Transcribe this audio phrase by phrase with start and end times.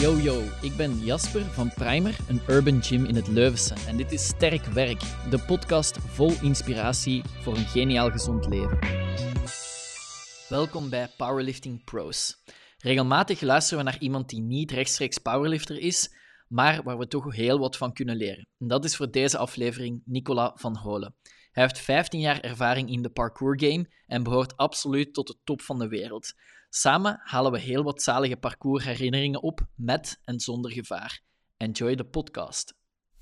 [0.00, 3.74] Yo yo, ik ben Jasper van Primer, een urban gym in het Leuvense.
[3.86, 5.00] En dit is Sterk Werk,
[5.30, 8.78] de podcast vol inspiratie voor een geniaal gezond leven.
[10.48, 12.42] Welkom bij Powerlifting Pros.
[12.78, 16.14] Regelmatig luisteren we naar iemand die niet rechtstreeks powerlifter is,
[16.48, 18.46] maar waar we toch heel wat van kunnen leren.
[18.58, 21.14] En dat is voor deze aflevering Nicola van Holen.
[21.50, 25.62] Hij heeft 15 jaar ervaring in de parkour game en behoort absoluut tot de top
[25.62, 26.32] van de wereld.
[26.68, 31.20] Samen halen we heel wat zalige parcoursherinneringen op, met en zonder gevaar.
[31.56, 32.74] Enjoy de podcast.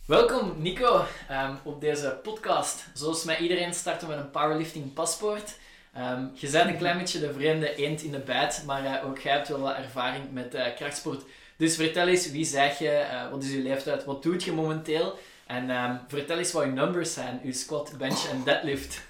[0.07, 2.87] Welkom Nico um, op deze podcast.
[2.95, 5.59] Zoals met iedereen starten we een powerlifting paspoort.
[5.97, 9.19] Um, je bent een klein beetje de vreemde eend in de bijt, maar uh, ook
[9.19, 11.23] jij hebt wel wat ervaring met uh, krachtsport.
[11.57, 15.19] Dus vertel eens, wie zeg je, uh, wat is je leeftijd, wat doet je momenteel?
[15.49, 19.07] En um, vertel eens wat je numbers zijn, je squat, bench en deadlift.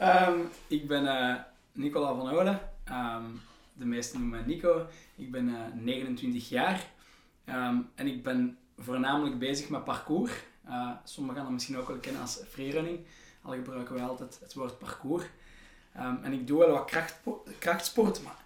[0.00, 1.34] um, ik ben uh,
[1.72, 2.60] Nicola van Olen.
[2.90, 3.40] Um,
[3.72, 4.86] de meesten noemen mij Nico.
[5.16, 6.86] Ik ben uh, 29 jaar.
[7.94, 10.32] en ik ben voornamelijk bezig met parcours.
[10.68, 12.98] Uh, sommigen gaan dat misschien ook wel kennen als freerunning.
[13.42, 15.24] Al gebruiken wij altijd het woord parcours.
[16.22, 16.92] en ik doe wel wat
[17.58, 18.36] krachtsport, maar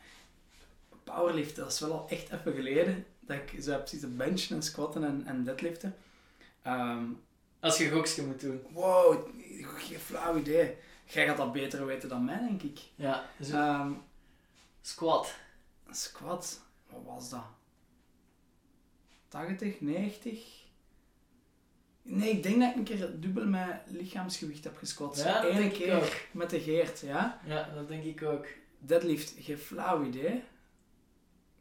[1.05, 4.63] powerlift, dat is wel al echt even geleden dat ik zo heb zitten benchen en
[4.63, 5.95] squatten en, en deadliften.
[6.67, 7.23] Um,
[7.61, 8.63] Als je gokje moet doen.
[8.71, 9.29] Wow,
[9.77, 10.77] geen flauw idee.
[11.05, 12.81] Jij gaat dat beter weten dan mij, denk ik.
[12.95, 13.25] Ja.
[13.43, 13.81] Zo.
[13.81, 14.03] Um,
[14.81, 15.35] squat.
[15.91, 16.61] Squat.
[16.91, 17.45] Wat was dat?
[19.29, 20.61] 80, 90?
[22.03, 25.17] Nee, ik denk dat ik een keer dubbel mijn lichaamsgewicht heb gesquat.
[25.17, 26.13] Ja, Eén keer ook.
[26.31, 27.41] met de Geert, ja?
[27.47, 28.47] Ja, dat denk ik ook.
[28.79, 30.43] Deadlift, geen flauw idee.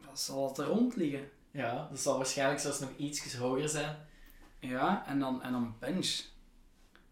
[0.06, 1.30] Dat zal het er rond liggen.
[1.52, 4.08] Ja, dat zal waarschijnlijk zelfs nog iets hoger zijn.
[4.62, 6.22] Ja, en dan, en dan bench.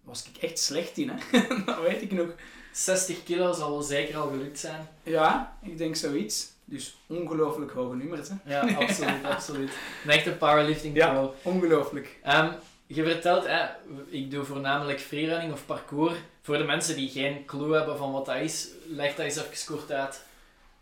[0.04, 1.42] was ik echt slecht in, hè.
[1.66, 2.30] dat weet ik nog.
[2.72, 4.88] 60 kilo zal wel zeker al gelukt zijn.
[5.04, 6.52] Ja, ik denk zoiets.
[6.66, 8.36] Dus ongelooflijk hoge nummers, hè.
[8.46, 9.72] Ja, absoluut, absoluut.
[10.04, 11.04] Een echte powerlifting pro.
[11.04, 12.20] Ja, ongelooflijk.
[12.28, 12.52] Um,
[12.88, 13.68] je vertelt, hè,
[14.10, 16.16] ik doe voornamelijk freerunning of parcours.
[16.42, 19.76] Voor de mensen die geen clue hebben van wat dat is, leg dat eens even
[19.76, 20.26] kort uit.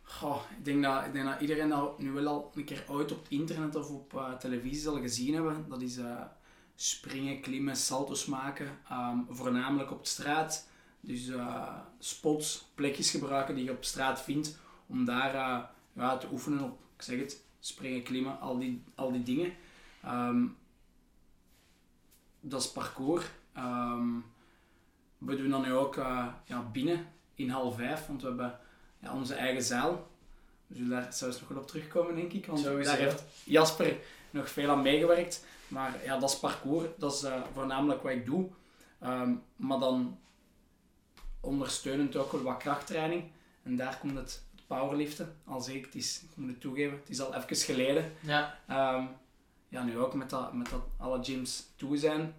[0.03, 3.11] Goh, ik, denk dat, ik denk dat iedereen dat nu wel al een keer ooit
[3.11, 5.66] op het internet of op uh, televisie zal gezien hebben.
[5.69, 5.97] Dat is...
[5.97, 6.22] Uh,
[6.79, 8.79] springen, klimmen, salto's maken.
[8.91, 10.69] Um, voornamelijk op de straat.
[10.99, 14.57] Dus uh, spots, plekjes gebruiken die je op straat vindt.
[14.88, 19.11] Om daar uh, ja, te oefenen op, ik zeg het, springen, klimmen, al die, al
[19.11, 19.53] die dingen.
[20.05, 20.57] Um,
[22.39, 23.25] dat is parcours.
[23.57, 24.25] Um,
[25.17, 28.59] we doen dan nu ook uh, ja, binnen in half vijf, want we hebben
[28.99, 30.07] ja, onze eigen zaal.
[30.67, 32.45] We zullen daar zelfs nog wel op terugkomen, denk ik.
[32.45, 32.89] Want Sowieso.
[32.89, 33.97] daar heeft Jasper
[34.29, 35.45] nog veel aan meegewerkt.
[35.67, 38.50] Maar ja, dat is parcours, dat is uh, voornamelijk wat ik doe.
[39.03, 40.19] Um, maar dan
[41.39, 43.23] ondersteunend ook wel wat krachttraining.
[43.63, 45.35] En daar komt het, powerliften.
[45.45, 48.13] Al ik, het is, ik moet het toegeven, het is al even geleden.
[48.19, 48.59] Ja.
[48.95, 49.09] Um,
[49.69, 52.33] ja, nu ook met dat, met dat alle gyms toe zijn,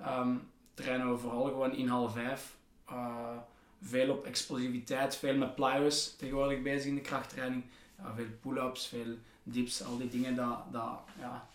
[0.00, 2.56] um, trainen we vooral gewoon in half vijf.
[2.90, 3.36] Uh,
[3.82, 7.64] veel op explosiviteit, veel met plyos tegenwoordig bezig in de krachttraining.
[7.98, 11.48] Ja, veel pull-ups, veel dips, al die dingen dat, dat ja,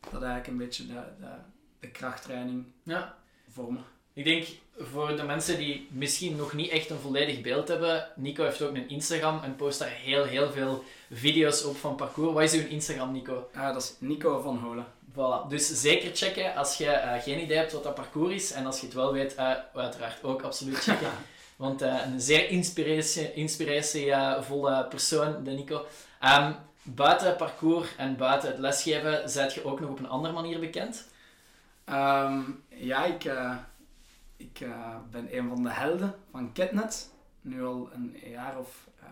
[0.00, 1.30] dat eigenlijk een beetje de, de,
[1.80, 3.14] de krachttraining ja.
[3.48, 3.84] vormen.
[4.12, 4.46] Ik denk
[4.78, 8.74] voor de mensen die misschien nog niet echt een volledig beeld hebben, Nico heeft ook
[8.74, 12.32] een Instagram en post daar heel, heel veel video's op van parcours.
[12.32, 13.48] Wat is uw Instagram, Nico?
[13.56, 14.86] Uh, dat is Nico van Holen.
[15.12, 18.52] Voilà, dus zeker checken als je uh, geen idee hebt wat dat parcours is.
[18.52, 21.10] En als je het wel weet, uh, uiteraard ook absoluut checken.
[21.56, 25.86] Want uh, een zeer inspiratievolle inspiratie, persoon, de Nico.
[26.22, 26.56] Um,
[26.94, 30.60] buiten het parcours en buiten het lesgeven, zijt je ook nog op een andere manier
[30.60, 31.08] bekend?
[31.86, 33.56] Um, ja, ik, uh,
[34.36, 37.12] ik uh, ben een van de helden van Ketnet.
[37.40, 39.06] Nu al een jaar of uh,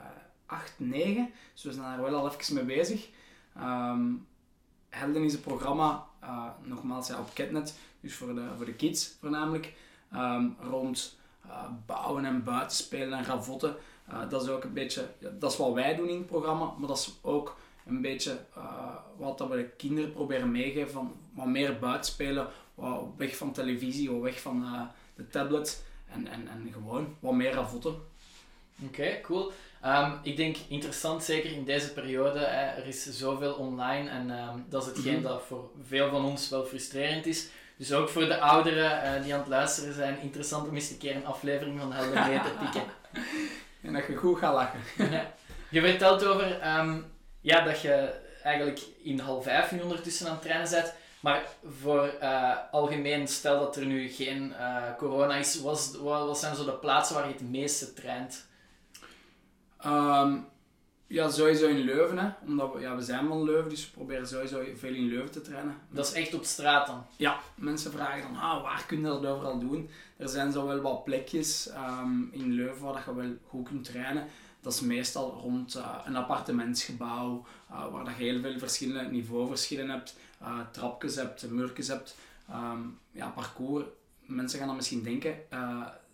[0.46, 1.30] acht, negen.
[1.52, 3.08] Dus we zijn daar wel al even mee bezig.
[3.56, 4.26] Um,
[4.88, 6.06] helden is een programma,
[6.62, 9.74] nogmaals ja, op Ketnet, dus voor de, voor de kids voornamelijk,
[10.14, 11.18] um, rond
[11.86, 13.76] bouwen en buitenspelen en ravotten.
[14.28, 16.98] Dat is ook een beetje, dat is wat wij doen in het programma, maar dat
[16.98, 17.56] is ook
[17.88, 23.04] een beetje uh, wat dat we de kinderen proberen meegeven van wat meer buitenspelen, wat
[23.16, 24.82] weg van televisie, wat weg van uh,
[25.14, 27.94] de tablet en, en, en gewoon wat meer ravotten.
[28.82, 29.52] Oké, okay, cool.
[29.84, 32.38] Um, ik denk interessant, zeker in deze periode.
[32.38, 35.28] Hè, er is zoveel online en um, dat is hetgeen mm -hmm.
[35.28, 37.48] dat voor veel van ons wel frustrerend is.
[37.76, 40.98] Dus ook voor de ouderen uh, die aan het luisteren zijn, interessant om eens een
[40.98, 42.82] keer een aflevering van Helden mee te pikken.
[43.82, 44.80] En dat je goed gaat lachen.
[45.70, 47.04] Je vertelt over um,
[47.48, 50.94] ja, dat je eigenlijk in half vijf nu ondertussen aan het trainen bent.
[51.20, 51.42] Maar
[51.80, 56.64] voor uh, algemeen, stel dat er nu geen uh, corona is, wat, wat zijn zo
[56.64, 58.46] de plaatsen waar je het meeste traint?
[59.86, 60.46] Um,
[61.06, 62.18] Ja, sowieso in Leuven.
[62.18, 62.28] Hè.
[62.46, 65.40] Omdat we, ja, we zijn van Leuven, dus we proberen sowieso veel in Leuven te
[65.40, 65.76] trainen.
[65.90, 67.06] Dat is echt op straat dan?
[67.16, 69.90] Ja, mensen vragen dan, ah, waar kun je dat overal doen?
[70.16, 74.26] Er zijn zo wel wat plekjes ehm, in Leuven waar je wel goed kunt trainen.
[74.60, 79.88] Dat is meestal rond uh, een appartementsgebouw, uh, waar dat je heel veel verschillende niveauverschillen
[79.88, 80.16] hebt.
[80.42, 82.16] Uh, trapjes hebt, murkjes hebt.
[82.50, 83.84] Um, ja, parcours.
[84.20, 85.36] Mensen gaan dan misschien denken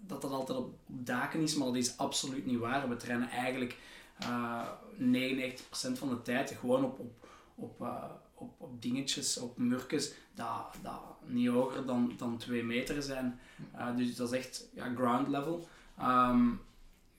[0.07, 2.89] dat dat altijd op, daken is, maar dat is absoluut niet waar.
[2.89, 3.77] We trainen eigenlijk
[4.23, 4.27] 99%
[5.71, 7.81] van de tijd gewoon op, op, op,
[8.35, 13.41] op, op dingetjes, op murkjes, dat, dat niet hoger dan, dan 2 meter zijn.
[13.97, 15.69] dus dat is echt ja, ground level.
[16.01, 16.61] Um,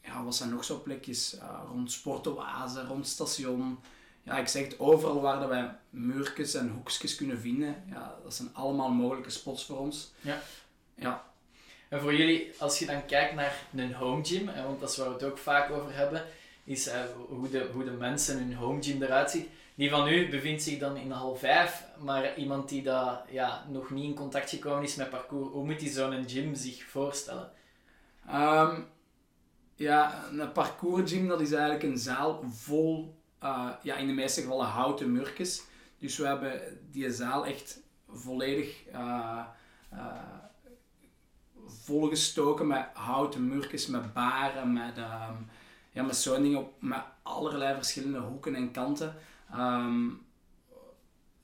[0.06, 1.36] ja, wat zijn nog zo plekjes?
[1.36, 3.80] Uh, rond Sportoase, rond station.
[4.24, 8.34] Ja, ik zeg het, overal waar dat wij muurtjes en hoekjes kunnen vinden, ja, dat
[8.34, 10.12] zijn allemaal mogelijke spots voor ons.
[10.22, 10.42] Ja.
[10.96, 11.24] ja.
[11.90, 15.08] En voor jullie, als je dan kijkt naar een home gym, want dat is waar
[15.08, 16.26] we het ook vaak over hebben,
[16.64, 16.94] is uh,
[17.28, 19.48] hoe, de, hoe de mensen hun home gym eruit ziet.
[19.76, 23.90] Die van u bevindt zich dan in hal 5, maar iemand die dat, ja, nog
[23.90, 27.52] niet in contact gekomen is met parcours, hoe moet die zo'n gym zich voorstellen?
[28.34, 28.88] Um,
[29.76, 34.42] ja, een parcours gym dat is eigenlijk een zaal vol, uh, ja, in de meeste
[34.42, 35.64] gevallen houten murkjes.
[35.98, 36.62] Dus we hebben
[36.92, 37.80] die zaal echt
[38.10, 39.44] volledig uh,
[39.94, 40.00] uh,
[41.66, 45.48] volgestoken met houten murkjes, met baren, met, um,
[45.92, 49.16] ja, met zo'n dingen, op, met allerlei verschillende hoeken en kanten.
[49.56, 50.24] Um,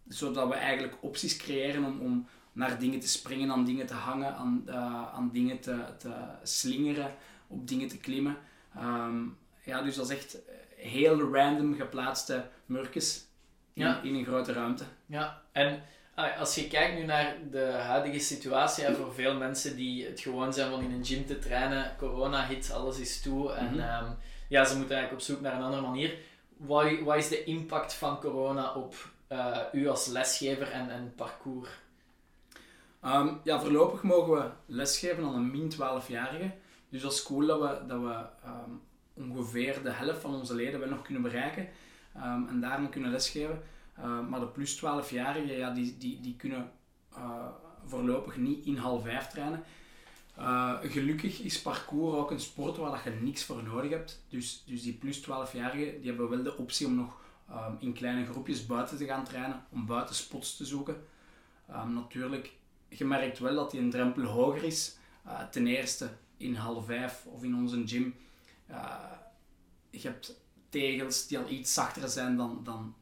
[0.07, 4.35] zodat we eigenlijk opties creëren om, om naar dingen te springen, aan dingen te hangen,
[4.35, 4.71] aan,
[5.13, 6.13] aan dingen te, te
[6.43, 7.15] slingeren
[7.51, 8.37] op dingen te klimmen.
[8.75, 9.23] Ehm,
[9.63, 10.37] ja, dus dat is echt
[10.75, 13.25] heel random geplaatste murkjes
[13.73, 14.83] in, in een grote ruimte.
[15.05, 15.83] Ja, en
[16.15, 20.53] ah, als je kijkt nu naar de huidige situatie, voor veel mensen die het gewoon
[20.53, 23.79] zijn van in een gym te trainen, corona hit, alles is toe en mhm.
[23.79, 24.11] ehm,
[24.49, 26.17] ja, ze moeten eigenlijk op zoek naar een andere manier.
[26.57, 28.95] Wat, wat is de impact van corona op
[29.29, 31.69] uh, u als lesgever en, en parcours?
[33.05, 36.51] Um, ja, voorlopig mogen we lesgeven aan een min 12-jarige.
[36.91, 38.71] Dus dat is cool dat we, dat we ehm,
[39.13, 41.67] ongeveer de helft van onze leden wel nog kunnen bereiken
[42.15, 43.61] um, en daarom kunnen lesgeven.
[43.99, 46.71] Uh, maar de plus 12-jarigen, ja, die, die, die kunnen
[47.17, 47.47] uh,
[47.85, 49.63] voorlopig niet in half 5 trainen.
[50.39, 54.23] Uh, gelukkig is parcours ook een sport waar dat je niks voor nodig hebt.
[54.29, 57.19] Dus, dus die plus 12-jarigen die hebben wel de optie om nog
[57.79, 61.03] in kleine groepjes buiten te gaan trainen, om buiten spots te zoeken.
[61.87, 62.53] natuurlijk,
[62.87, 64.97] je merkt wel dat die een drempel hoger is.
[65.51, 66.09] ten eerste
[66.41, 68.15] in half vijf of in onze gym.
[68.69, 69.11] Uh,
[69.89, 70.35] je hebt
[70.69, 72.95] tegels die al iets zachter zijn dan, dan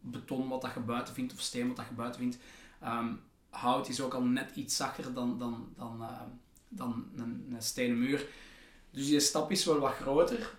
[0.00, 2.38] beton wat dat je buiten vindt of steen wat dat je buiten vindt.
[2.84, 3.20] Um,
[3.50, 6.20] hout is ook al net iets zachter dan, dan, dan, uh,
[6.68, 8.26] dan een, een, stenen muur.
[8.90, 10.58] Dus je stap is wel wat groter.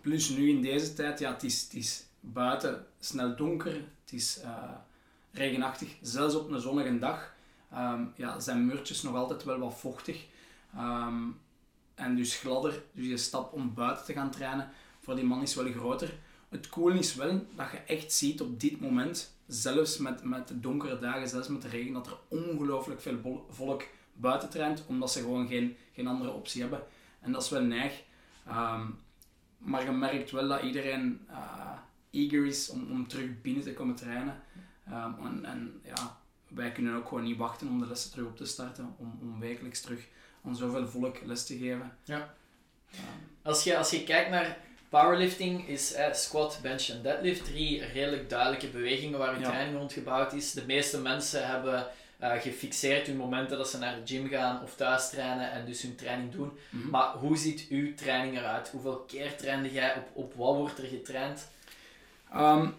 [0.00, 4.40] Plus nu in deze tijd, ja, het is, het is buiten snel donker, het is
[4.42, 4.70] uh,
[5.30, 5.96] regenachtig.
[6.00, 7.34] Zelfs op een zonnige dag
[7.74, 10.26] um, ja, zijn muurtjes nog altijd wel wat vochtig.
[10.76, 11.22] Ehm,
[11.94, 12.82] en dus gladder.
[12.92, 14.68] Dus je stap om buiten te gaan trainen
[15.00, 16.18] voor die man is wel groter.
[16.48, 20.60] Het coole is wel dat je echt ziet op dit moment, zelfs met, met de
[20.60, 23.82] donkere dagen, zelfs met de regen, dat er ongelooflijk veel volk
[24.12, 26.82] buiten traint, omdat ze gewoon geen, geen andere optie hebben.
[27.20, 28.02] En dat is wel neig.
[28.46, 28.86] Ehm,
[29.58, 31.78] maar je merkt wel dat iedereen uh,
[32.10, 34.42] eager is om, om terug binnen te komen trainen.
[34.88, 38.36] Um, en, en ja, wij kunnen ook gewoon niet wachten om de lessen terug op
[38.36, 40.08] te starten, om, om wekelijks terug
[40.44, 41.96] om zoveel volk les te geven.
[42.04, 42.34] Ja.
[43.42, 44.58] Als, je, als je kijkt naar
[44.88, 49.92] powerlifting, is eh, squat, bench en deadlift drie redelijk duidelijke bewegingen waar je training rond
[49.92, 50.52] gebouwd is.
[50.52, 51.86] De meeste mensen hebben
[52.20, 55.82] uh, gefixeerd hun momenten dat ze naar de gym gaan of thuis trainen en dus
[55.82, 56.58] hun training doen.
[56.70, 56.90] Mhm.
[56.90, 58.68] Maar hoe ziet uw training eruit?
[58.68, 59.96] Hoeveel keer trainde jij?
[59.96, 61.48] Op, op wat wordt er getraind?
[62.34, 62.74] Um,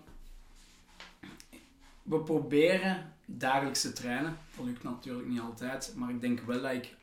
[2.03, 4.37] we proberen dagelijks te trainen.
[4.55, 6.93] Dat lukt natuurlijk niet altijd, maar ik denk wel dat ik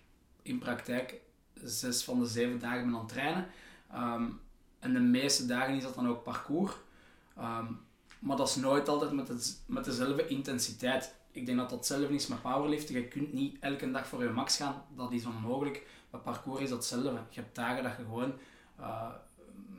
[0.43, 1.21] in praktijk
[1.65, 3.47] zes van de zeven dagen ben aan het trainen.
[3.91, 4.25] Ehm,
[4.79, 6.73] en de meeste dagen is dat dan ook parcours.
[7.37, 7.67] Ehm,
[8.19, 11.15] maar dat is nooit altijd met, het, met dezelfde intensiteit.
[11.31, 12.95] Ik denk dat dat hetzelfde is met powerliften.
[12.95, 14.85] Je kunt niet elke dag voor je max gaan.
[14.97, 15.87] Dat is onmogelijk.
[16.11, 17.21] Met parcours is dat hetzelfde.
[17.31, 18.33] Je hebt dagen dat je gewoon
[18.81, 19.09] uh,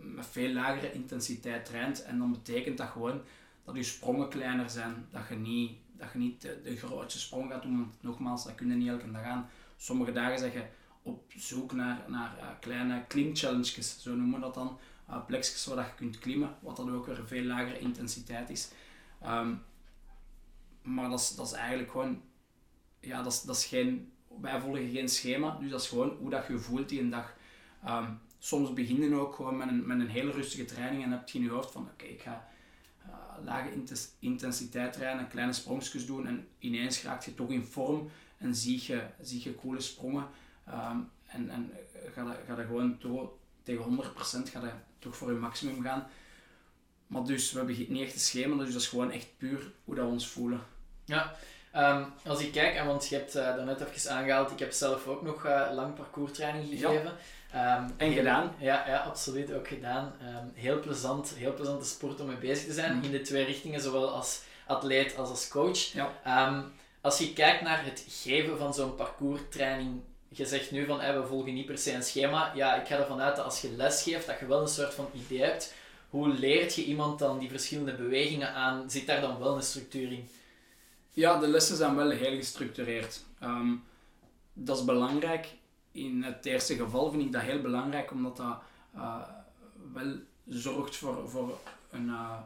[0.02, 2.04] met veel lagere intensiteit traint.
[2.04, 3.22] En dan betekent dat gewoon
[3.64, 5.08] dat je sprongen kleiner zijn.
[5.12, 7.78] Dat je niet, dat je niet de, de grootste sprong gaat doen.
[7.78, 9.50] Want nogmaals, dat kun je niet elke dag aan
[9.84, 10.64] sommige dagen zeg je
[11.02, 14.80] op zoek naar, naar uh, kleine klimchallenges, zo noemen we dat dan.
[15.10, 18.72] Uh, plekjes waar je kunt klimmen, wat dan ook weer een veel lagere intensiteit is.
[19.26, 19.62] Um,
[20.82, 22.22] maar dat is, eigenlijk gewoon,
[23.00, 24.12] ja, dat is, dat is geen,
[24.42, 27.36] wij volgen geen schema, dus dat is gewoon hoe dat je voelt die een dag.
[27.88, 31.38] Um, soms beginnen ook gewoon met een, met een hele rustige training en heb je
[31.38, 32.48] in je hoofd van oké, ik ga
[33.08, 33.70] uh, lage
[34.20, 39.02] intensiteit trainen, kleine sprongjes doen en ineens raak je toch in vorm en zie je,
[39.22, 40.28] zie je coole sprongen.
[40.66, 41.72] Ehm, en en
[42.14, 43.32] ga, je, ga gewoon door,
[43.64, 44.04] tegen
[44.48, 46.08] 100% ga toch voor je maximum gaan.
[47.08, 49.96] Maar dus, we hebben niet echt een schema, dus dat is gewoon echt puur hoe
[49.96, 50.62] dat we ons voelen.
[51.06, 51.36] Ja,
[51.76, 55.08] um, als ik kijk, en want je hebt uh, daarnet even aangehaald, ik heb zelf
[55.08, 57.12] ook nog uh, lang parcourstraining gegeven.
[57.52, 57.78] Ja.
[57.78, 58.56] Um, en gedaan?
[58.58, 60.14] Ja, ja, absoluut ook gedaan.
[60.22, 63.04] Um, heel plezant, heel plezante sport om mee bezig te zijn, mm.
[63.04, 65.78] in de twee richtingen, zowel als atleet als als coach.
[65.78, 66.12] Ja.
[67.04, 70.02] Als je kijkt naar het geven van zo'n parcourstraining
[70.38, 72.52] je zegt nu van hey, we volgen niet per se een schema.
[72.56, 74.94] Ja, ik ga ervan uit dat als je les geeft, dat je wel een soort
[74.94, 75.74] van idee hebt.
[76.10, 78.90] Hoe leert je iemand dan die verschillende bewegingen aan?
[78.90, 80.28] Zit daar dan wel een structuur in?
[81.10, 83.24] Ja, de lessen zijn wel heel gestructureerd.
[83.40, 83.76] Ehm,
[84.54, 85.48] dat is belangrijk.
[85.92, 88.58] In het eerste geval vind ik dat heel belangrijk, omdat dat
[88.96, 89.22] uh,
[89.94, 90.16] wel
[90.48, 92.06] zorgt voor, voor een...
[92.06, 92.40] Uh,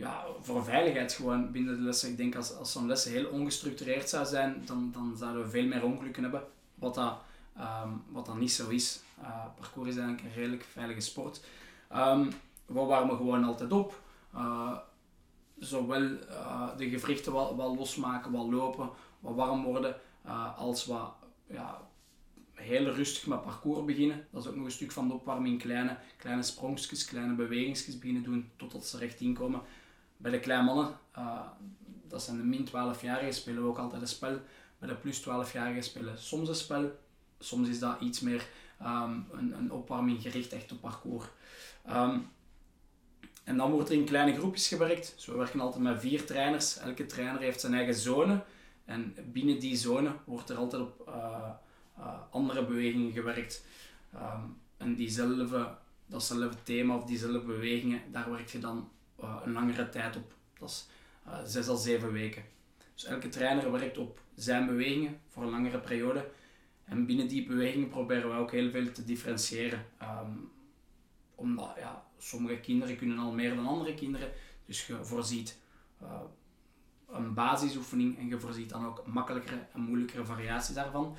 [0.00, 2.10] ja, voor veiligheid gewoon binnen de lessen.
[2.10, 5.66] Ik denk als, als zo'n lessen heel ongestructureerd zou zijn, dan, dan zouden we veel
[5.66, 6.42] meer ongelukken hebben.
[6.74, 7.18] Wat dat,
[7.58, 9.00] um, wat dat niet zo is.
[9.18, 11.44] Uh, parcours is eigenlijk een redelijk veilige sport.
[11.96, 12.32] Um,
[12.66, 14.00] we warmen gewoon altijd op.
[14.34, 14.76] Uh,
[15.58, 18.90] zowel uh, de gewrichten wat, losmaken, wat lopen,
[19.20, 19.96] wat warm worden,
[20.56, 21.12] als wat
[21.46, 21.80] ja,
[22.52, 24.26] heel rustig met parcours beginnen.
[24.30, 25.60] Dat is ook nog een stuk van de opwarming.
[25.60, 29.60] Kleine, kleine sprongjes, kleine bewegingsjes beginnen doen totdat ze recht inkomen.
[30.20, 30.98] Bij de kleine mannen,
[32.08, 34.38] dat zijn de min 12-jarigen, spelen we ook altijd een spel
[34.80, 36.98] bij de plus 12-jarigen spelen soms een spel.
[37.38, 38.46] Soms is dat iets meer
[38.78, 41.24] ehm, een, een, opwarming gericht echt op parcours.
[41.86, 42.18] Ehm,
[43.44, 45.12] en dan wordt er in kleine groepjes gewerkt.
[45.16, 46.78] Dus we werken altijd met vier trainers.
[46.78, 48.42] Elke trainer heeft zijn eigen zone.
[48.84, 51.48] En binnen die zone wordt er altijd op uh,
[51.98, 53.64] uh, andere bewegingen gewerkt.
[54.14, 55.68] Um, en diezelfde,
[56.06, 58.88] datzelfde thema of diezelfde bewegingen, daar werk je dan
[59.22, 60.32] uh, een langere tijd op.
[60.58, 60.88] Dat is
[61.52, 62.44] zes à zeven weken.
[62.94, 66.30] Dus elke trainer werkt op zijn bewegingen voor een langere periode.
[66.84, 69.86] En binnen die bewegingen proberen we ook heel veel te differentiëren.
[70.02, 70.50] Um,
[71.34, 74.32] omdat ja, sommige kinderen kunnen al meer dan andere kinderen.
[74.66, 75.58] Dus je voorziet
[76.02, 76.20] uh,
[77.08, 81.16] een basisoefening en je voorziet dan ook makkelijkere en moeilijkere variaties daarvan.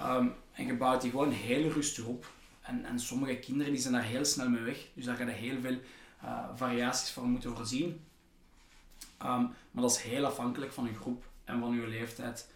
[0.00, 2.30] Um, en je bouwt die gewoon heel rustig op.
[2.60, 4.86] En, en sommige kinderen die zijn daar heel snel mee weg.
[4.94, 5.78] Dus daar ga je heel veel
[6.24, 8.04] uh, variaties voor moeten voorzien.
[9.22, 12.50] Um, maar dat is heel afhankelijk van je groep en van je leeftijd.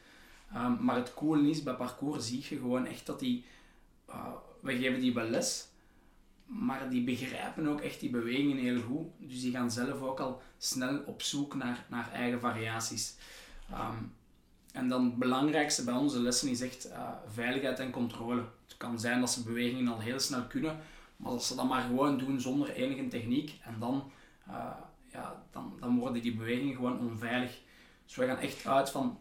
[0.57, 3.45] Um, maar het coole is, bij parcours zie je gewoon echt dat die...
[4.09, 4.27] Uh,
[4.61, 5.69] we geven die wel les,
[6.47, 9.07] maar die begrijpen ook echt die bewegingen heel goed.
[9.19, 13.17] Dus die gaan zelf ook al snel op zoek naar, naar eigen variaties.
[13.71, 14.15] Um,
[14.73, 18.45] en dan het belangrijkste bij onze lessen is echt uh, veiligheid en controle.
[18.69, 20.81] Het kan zijn dat ze bewegingen al heel snel kunnen,
[21.23, 23.59] maar dat ze dat maar gewoon doen zonder enige techniek.
[23.65, 24.11] En dan,
[24.49, 24.71] uh,
[25.07, 27.59] ja, dan, dan worden die bewegingen gewoon onveilig.
[28.05, 29.19] Dus we gaan echt uit van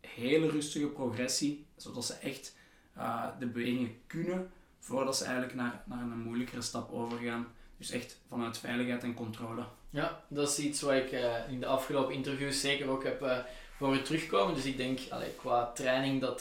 [0.00, 2.56] hele rustige progressie, zodat ze echt
[2.96, 7.46] uh, de bewegingen kunnen voordat ze eigenlijk naar, naar een moeilijkere stap overgaan.
[7.76, 9.64] Dus echt vanuit veiligheid en controle.
[9.90, 13.38] Ja, dat is iets wat ik uh, in de afgelopen interviews zeker ook heb uh,
[13.78, 14.54] horen terugkomen.
[14.54, 16.38] Dus ik denk allee, qua training dat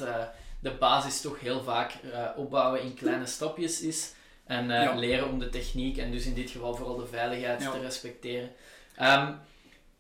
[0.60, 1.94] de basis toch heel vaak
[2.36, 4.14] opbouwen in kleine stapjes is.
[4.50, 4.96] En ja.
[4.96, 7.72] leren om de techniek en dus in dit geval vooral de veiligheid ja.
[7.72, 8.52] te respecteren.
[9.02, 9.40] Um,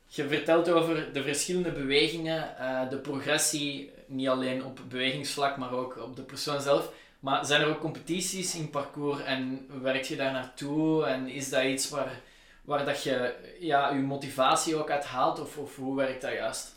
[0.07, 5.97] je vertelt over de verschillende bewegingen, uh, de progressie, niet alleen op bewegingsvlak, maar ook
[5.97, 6.91] op de persoon zelf.
[7.19, 11.05] Maar zijn er ook competities in parcours en werk je daar naartoe?
[11.05, 12.21] En is dat iets waar,
[12.61, 15.39] waar dat je ja, je motivatie ook uit haalt?
[15.39, 16.75] Of, of hoe werkt dat juist?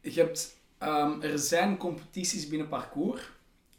[0.00, 3.22] Je hebt, um, er zijn competities binnen parcours,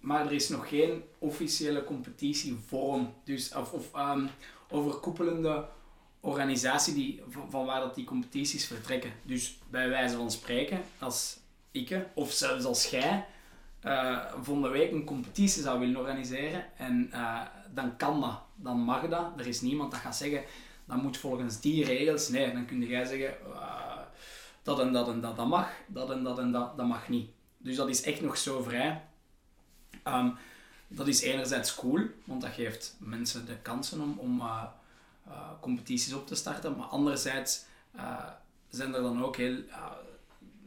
[0.07, 3.13] maar er is nog geen officiële competitievorm.
[3.23, 4.29] Dus, of, of um,
[4.69, 5.65] overkoepelende
[6.19, 9.11] organisatie die, van, waar dat die competities vertrekken.
[9.23, 11.39] Dus bij wijze van spreken, als
[11.71, 13.25] ik, of zelfs als jij,
[13.85, 17.41] uh, volgende week een competitie zou willen organiseren, en uh,
[17.73, 19.25] dan kan dat, dan mag dat.
[19.37, 20.43] Er is niemand dat gaat zeggen,
[20.85, 22.29] dat moet volgens die regels.
[22.29, 23.97] Nee, dan kun jij zeggen, uh,
[24.63, 27.29] dat en dat en dat, dat mag, dat en dat en dat, dat mag niet.
[27.57, 29.01] Dus dat is echt nog zo vrij.
[30.07, 30.35] Um,
[30.87, 34.63] dat is enerzijds cool, want dat geeft mensen de kansen om, om uh,
[35.61, 36.75] competities op te starten.
[36.77, 38.29] Maar anderzijds uh,
[38.69, 39.55] zijn er dan ook heel,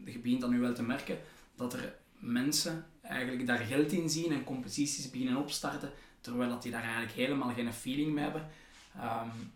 [0.04, 1.18] je begint dan nu wel te merken,
[1.54, 6.72] dat er mensen eigenlijk daar geld in zien en competities beginnen opstarten, terwijl dat die
[6.72, 8.48] daar eigenlijk helemaal geen feeling mee hebben.
[8.96, 9.52] Um,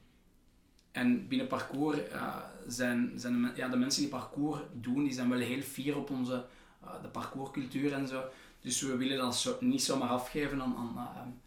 [0.93, 1.99] en binnen parcours
[2.67, 6.11] zijn, zijn de, ja, de mensen die parcours doen, die zijn wel heel fier op
[6.11, 6.45] onze
[7.03, 8.25] de parcourscultuur en zo.
[8.65, 11.41] Dus we willen dat zo, niet zomaar afgeven aan, aan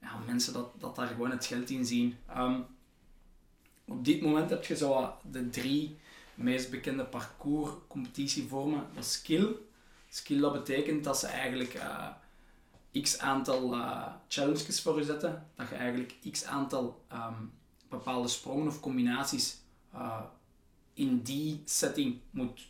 [0.00, 2.16] ja, mensen dat, dat daar gewoon het geld in zien.
[2.26, 2.60] Ehm,
[3.84, 5.98] op dit moment heb je zo de drie
[6.34, 8.86] meest bekende parcours-competitievormen.
[8.94, 9.56] Dat skill.
[10.08, 12.08] Skill dat betekent dat ze eigenlijk uh,
[13.02, 15.46] x aantal uh, challenges voor je zetten.
[15.54, 17.44] Dat je eigenlijk x aantal ehm,
[17.88, 19.56] bepaalde sprongen of combinaties
[20.94, 22.68] in die setting moet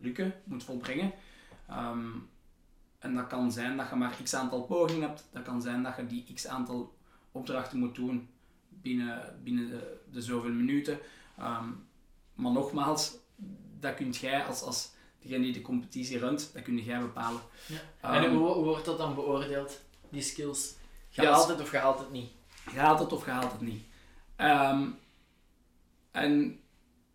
[0.00, 1.12] lukken, moet volbrengen.
[1.70, 2.28] Um,
[2.98, 5.28] en dat kan zijn dat je maar x aantal pogingen hebt.
[5.32, 6.94] Dat kan zijn dat je die x aantal
[7.32, 8.28] opdrachten moet doen
[8.68, 10.98] binnen, binnen de, de zoveel minuten.
[11.38, 11.88] Um,
[12.34, 13.14] maar nogmaals,
[13.80, 17.40] dat kunt jij als, als degene die de competitie runt, dat kun jij bepalen.
[17.66, 18.14] Ja.
[18.14, 20.74] En hoe, hoe, wordt dat dan beoordeeld, die skills?
[21.10, 22.30] Gehaald ja, het of gehaald het niet?
[22.66, 23.82] Gehaald het of gehaald het niet.
[24.36, 24.98] Um,
[26.10, 26.60] en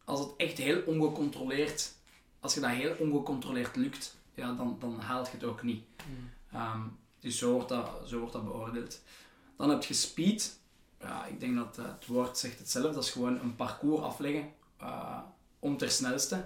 [0.04, 1.94] als het echt heel ongecontroleerd,
[2.40, 5.84] als je dat heel ongecontroleerd lukt, ja, dan, dan haalt je het ook niet.
[6.08, 6.60] Mm.
[6.60, 9.02] Um, dus zo wordt, dat, zo wordt dat beoordeeld.
[9.58, 10.60] Dan heb je speed.
[11.00, 12.94] Ja, ik denk dat uh, het woord zegt hetzelfde.
[12.94, 14.52] Dat is gewoon een parcours afleggen
[14.82, 15.18] uh,
[15.60, 16.46] om ter snelste.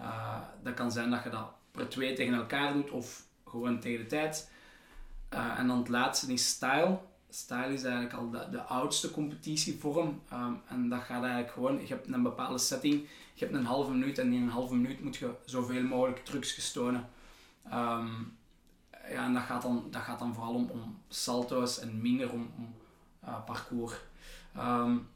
[0.00, 3.98] Uh, dat kan zijn dat je dat per twee tegen elkaar doet of gewoon tegen
[3.98, 4.50] de tijd.
[5.28, 6.98] en dan het laatste is style.
[7.28, 10.20] Style is eigenlijk al de, de oudste competitievorm.
[10.32, 13.90] Um, en dat gaat eigenlijk gewoon, je hebt een bepaalde setting, je hebt een halve
[13.90, 17.08] minuut en in een halve minuut moet je zoveel mogelijk trucs gestonen.
[17.66, 18.36] Um,
[19.08, 22.52] ja, en dat gaat dan, dat gaat dan vooral om, om salto's en minder om,
[22.56, 22.74] om
[23.24, 23.94] uh, parcours.
[24.56, 25.08] Um,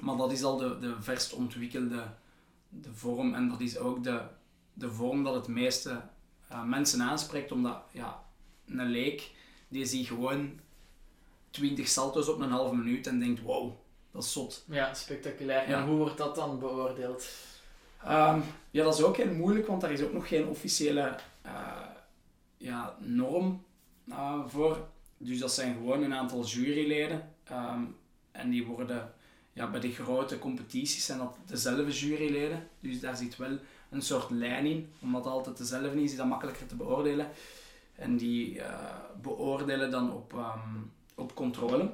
[0.00, 2.04] maar dat is al de, de verst ontwikkelde
[2.68, 4.22] de vorm en dat is ook de,
[4.72, 6.02] de vorm dat het meeste
[6.52, 8.22] uh, mensen aanspreekt, omdat ja,
[8.66, 9.30] een leek
[9.68, 10.60] die ziet gewoon
[11.50, 13.72] 20 salto's op een halve minuut en denkt wow,
[14.10, 14.64] dat is zot.
[14.68, 15.62] Ja, spectaculair.
[15.62, 17.28] En hoe wordt dat dan beoordeeld?
[18.04, 21.86] Um, ja, dat is ook heel moeilijk, want daar is ook nog geen officiële uh,
[22.56, 23.64] ja, norm
[24.08, 24.88] uh, voor.
[25.16, 27.34] Dus dat zijn gewoon een aantal juryleden.
[27.52, 27.96] Um,
[28.30, 29.12] en die worden
[29.52, 32.68] ja, bij de grote competities zijn dat dezelfde juryleden.
[32.80, 33.58] Dus daar zit wel
[33.90, 34.92] een soort lijn in.
[35.00, 37.28] Omdat het altijd dezelfde is, is dat makkelijker te beoordelen.
[37.94, 41.92] En die uh, beoordelen dan op, um, op controle,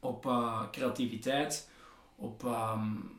[0.00, 0.22] op
[0.70, 1.68] creativiteit,
[2.16, 3.18] op um,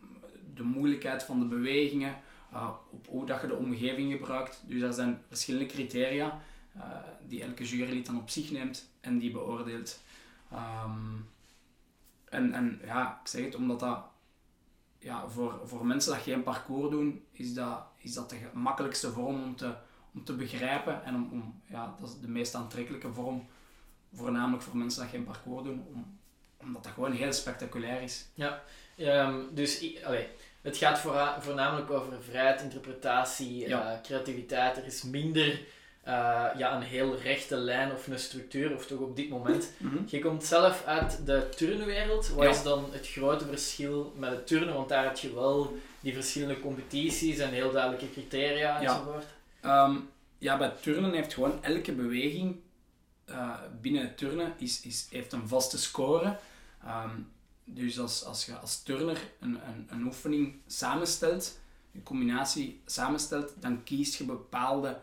[0.54, 2.16] de moeilijkheid van de bewegingen,
[2.56, 4.64] uh, op hoe dat je de omgeving gebruikt.
[4.66, 6.42] Dus er zijn verschillende criteria
[6.78, 6.84] uh,
[7.28, 10.00] die elke jurylid dan op zich neemt en die beoordeelt.
[10.54, 11.30] Um,
[12.26, 14.06] en, en ja, ik zeg het omdat dat
[15.00, 19.44] ja, voor, voor mensen dat geen parcours doen, is dat, is dat de makkelijkste vorm
[19.44, 19.74] om te,
[20.14, 23.48] om te begrijpen en om, om, ja, dat is de meest aantrekkelijke vorm,
[24.14, 26.18] voornamelijk voor mensen dat geen parcours doen, om,
[26.58, 28.26] omdat dat gewoon heel spectaculair is.
[28.34, 28.64] Ja,
[28.98, 30.28] um, dus allee,
[30.66, 31.00] het gaat
[31.40, 33.94] voornamelijk over vrijheid, interpretatie, ja.
[33.94, 34.78] uh, creativiteit.
[34.78, 35.60] Er is minder
[36.08, 39.72] uh, ja, een heel rechte lijn of een structuur, of toch op dit moment.
[39.78, 39.98] Mhm.
[40.06, 42.30] Je komt zelf uit de turnwereld.
[42.30, 44.74] Wat is dan het grote verschil met het turnen?
[44.74, 49.26] Want daar heb je wel die verschillende competities en heel duidelijke criteria enzovoort.
[49.62, 49.86] Ja.
[49.86, 52.60] Um, ja, bij turnen heeft gewoon elke beweging
[53.30, 53.50] uh,
[53.82, 56.38] binnen het turnen is, is, heeft een vaste score.
[56.86, 57.34] Um,
[57.66, 61.60] dus als, als je als turner een, een, een oefening samenstelt,
[61.94, 65.02] een combinatie samenstelt, dan kiest je bepaalde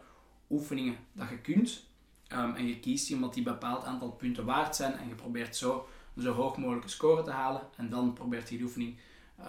[0.50, 1.84] oefeningen dat je kunt.
[2.32, 5.56] Um, en je kiest die omdat die bepaald aantal punten waard zijn en je probeert
[5.56, 7.62] zo een zo hoog mogelijke score te halen.
[7.76, 8.98] En dan probeert je die oefening
[9.40, 9.46] uh,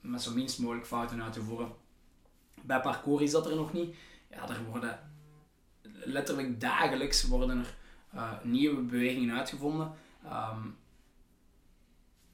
[0.00, 1.72] met zo minst mogelijk fouten uit te voeren.
[2.62, 3.96] Bij parcours is dat er nog niet.
[4.30, 5.12] Ja, er worden
[5.82, 7.74] letterlijk dagelijks worden er
[8.14, 9.92] uh, nieuwe bewegingen uitgevonden.
[10.24, 10.76] Um,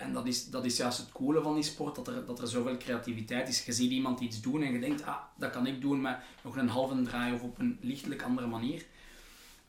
[0.01, 2.49] en dat is, dat is juist het coole van die sport, dat er, dat er
[2.49, 3.65] zoveel creativiteit is.
[3.65, 6.57] Je ziet iemand iets doen en je denkt, ah, dat kan ik doen met nog
[6.57, 8.85] een halve draai of op een lichtelijk andere manier.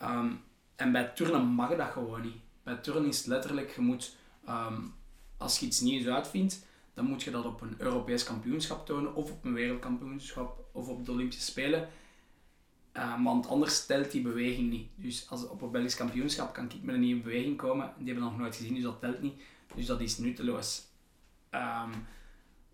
[0.01, 0.41] Um,
[0.75, 2.37] en bij turnen mag dat gewoon niet.
[2.63, 4.15] Bij turnen is letterlijk, je moet,
[4.49, 4.93] um,
[5.37, 9.31] als je iets nieuws uitvindt, dan moet je dat op een Europees kampioenschap tonen, of
[9.31, 11.89] op een wereldkampioenschap, of op de Olympische Spelen.
[12.97, 14.87] Uh, want anders stelt die beweging niet.
[14.95, 18.23] Dus als, op een Belgisch kampioenschap kan ik met een nieuwe beweging komen, die hebben
[18.23, 19.41] we nog nooit gezien, dus dat telt niet.
[19.75, 20.83] Dus dat is nutteloos.
[21.51, 22.07] Um,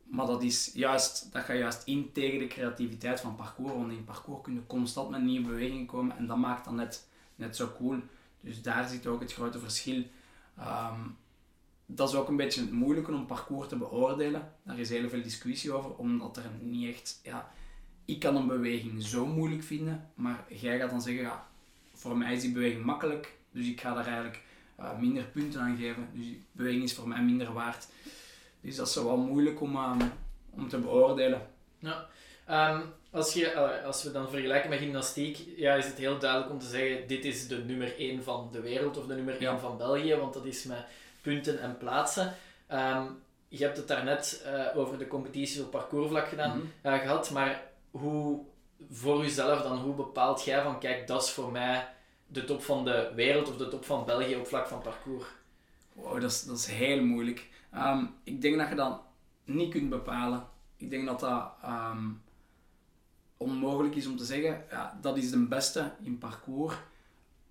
[0.04, 3.74] maar dat, is juist, dat gaat juist in tegen de creativiteit van parcours.
[3.74, 7.08] Want in parcours kun je constant met nieuwe bewegingen komen en dat maakt dan net,
[7.36, 8.00] net zo cool.
[8.42, 10.04] Dus daar zit ook het grote verschil.
[10.60, 11.18] Um,
[11.86, 14.54] dat is ook een beetje het moeilijke om parcours te beoordelen.
[14.64, 17.20] Daar is heel veel discussie over, omdat er niet echt...
[17.24, 17.52] Ja,
[18.06, 21.48] ik kan een beweging zo moeilijk vinden, maar jij gaat dan zeggen, ja,
[21.94, 24.44] voor mij is die beweging makkelijk, dus ik ga daar eigenlijk
[24.80, 26.10] uh, minder punten aan geven.
[26.14, 27.88] Dus die beweging is voor mij minder waard.
[28.62, 30.12] Dus dat is wel moeilijk om, um,
[30.50, 31.42] om te beoordelen.
[31.80, 32.06] Ja.
[32.72, 36.52] Um, als, je, eh, als we dan vergelijken met gymnastiek, ja, is het heel duidelijk
[36.52, 39.42] om te zeggen: dit is de nummer 1 van de wereld of de nummer 1
[39.42, 39.58] Ja.
[39.60, 40.86] van België, want dat is met
[41.22, 42.36] punten en plaatsen.
[42.68, 43.04] Ehm,
[43.48, 46.68] je hebt het daarnet eh over de competities op parcoursvlak gedaan, Mhm.
[46.82, 48.40] eh, gehad, maar hoe
[48.92, 51.88] voor jezelf dan, hoe bepaalt jij van: kijk, dat is voor mij
[52.28, 55.26] de top van de wereld of de top van België op vlak van parcours?
[55.94, 57.48] Wow, dat is, dat is heel moeilijk.
[57.72, 59.02] Ehm, ik denk dat je dat
[59.44, 60.48] niet kunt bepalen.
[60.78, 62.10] Ik denk dat dat ehm,
[63.38, 66.76] onmogelijk is om te zeggen, ja, dat is de beste in parcours.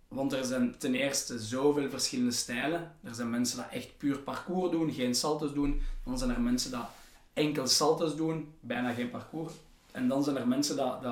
[0.09, 2.97] Want er zijn ten eerste zoveel verschillende stijlen.
[3.03, 5.83] Er zijn mensen die echt puur parcours doen, geen salto's doen.
[6.05, 6.81] Dan zijn er mensen die
[7.33, 9.53] enkel salto's doen, bijna geen parcours.
[9.93, 11.03] En dan zijn er mensen dat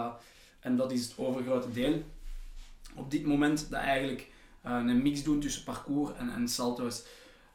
[0.64, 2.02] en dat is het overgrote deel,
[2.94, 7.04] op dit moment dat eigenlijk eh, een mix doen tussen parcours en, en salto's.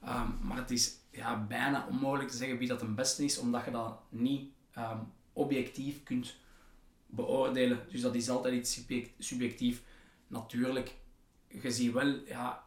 [0.04, 3.66] Ehm, maar het is ja, bijna onmogelijk te zeggen wie dat de beste is, omdat
[3.66, 4.98] je dat niet ehm,
[5.34, 6.36] objectief kunt
[7.06, 7.86] beoordelen.
[7.90, 9.84] Dus dat is altijd iets subject- subjectief.
[10.28, 10.96] Natuurlijk,
[11.48, 12.64] je ziet wel, ja,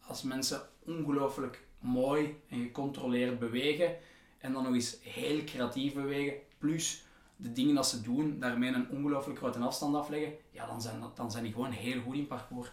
[0.00, 3.96] als mensen ongelooflijk mooi en gecontroleerd bewegen,
[4.38, 7.04] en dan nog eens heel creatief bewegen, plus
[7.40, 11.30] de dingen dat ze doen, daarmee een ongelooflijk grote afstand afleggen, ja, dan zijn, dan
[11.30, 12.70] zijn die gewoon heel goed in parcours.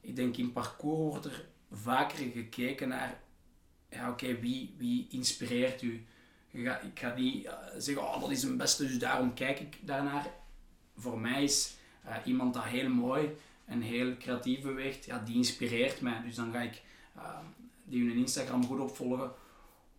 [0.00, 3.20] Ik denk in parcours wordt er vaker gekeken naar,
[3.90, 6.04] ja oké, wie, wie inspireert u?
[6.52, 9.78] Gaat- ik ga niet eh, zeggen, oh dat is een beste, dus daarom kijk ik
[9.80, 10.26] daarnaar.
[10.96, 16.00] Voor mij is eh, iemand dat heel mooi en heel creatief beweegt, ja, die inspireert
[16.00, 16.22] mij.
[16.22, 16.82] Dus dan ga ik
[17.16, 17.38] eh,
[17.84, 19.32] die hun Instagram goed opvolgen,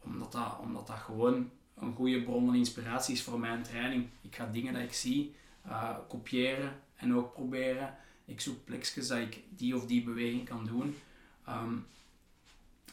[0.03, 4.07] omdat dat, omdat dat gewoon een goede bron van inspiratie is voor mijn training.
[4.21, 7.95] Ik ga dingen dat ik zie eh, kopiëren en ook proberen.
[8.25, 10.97] Ik zoek plekjes dat ik die of die beweging kan doen.
[11.45, 11.75] Ehm,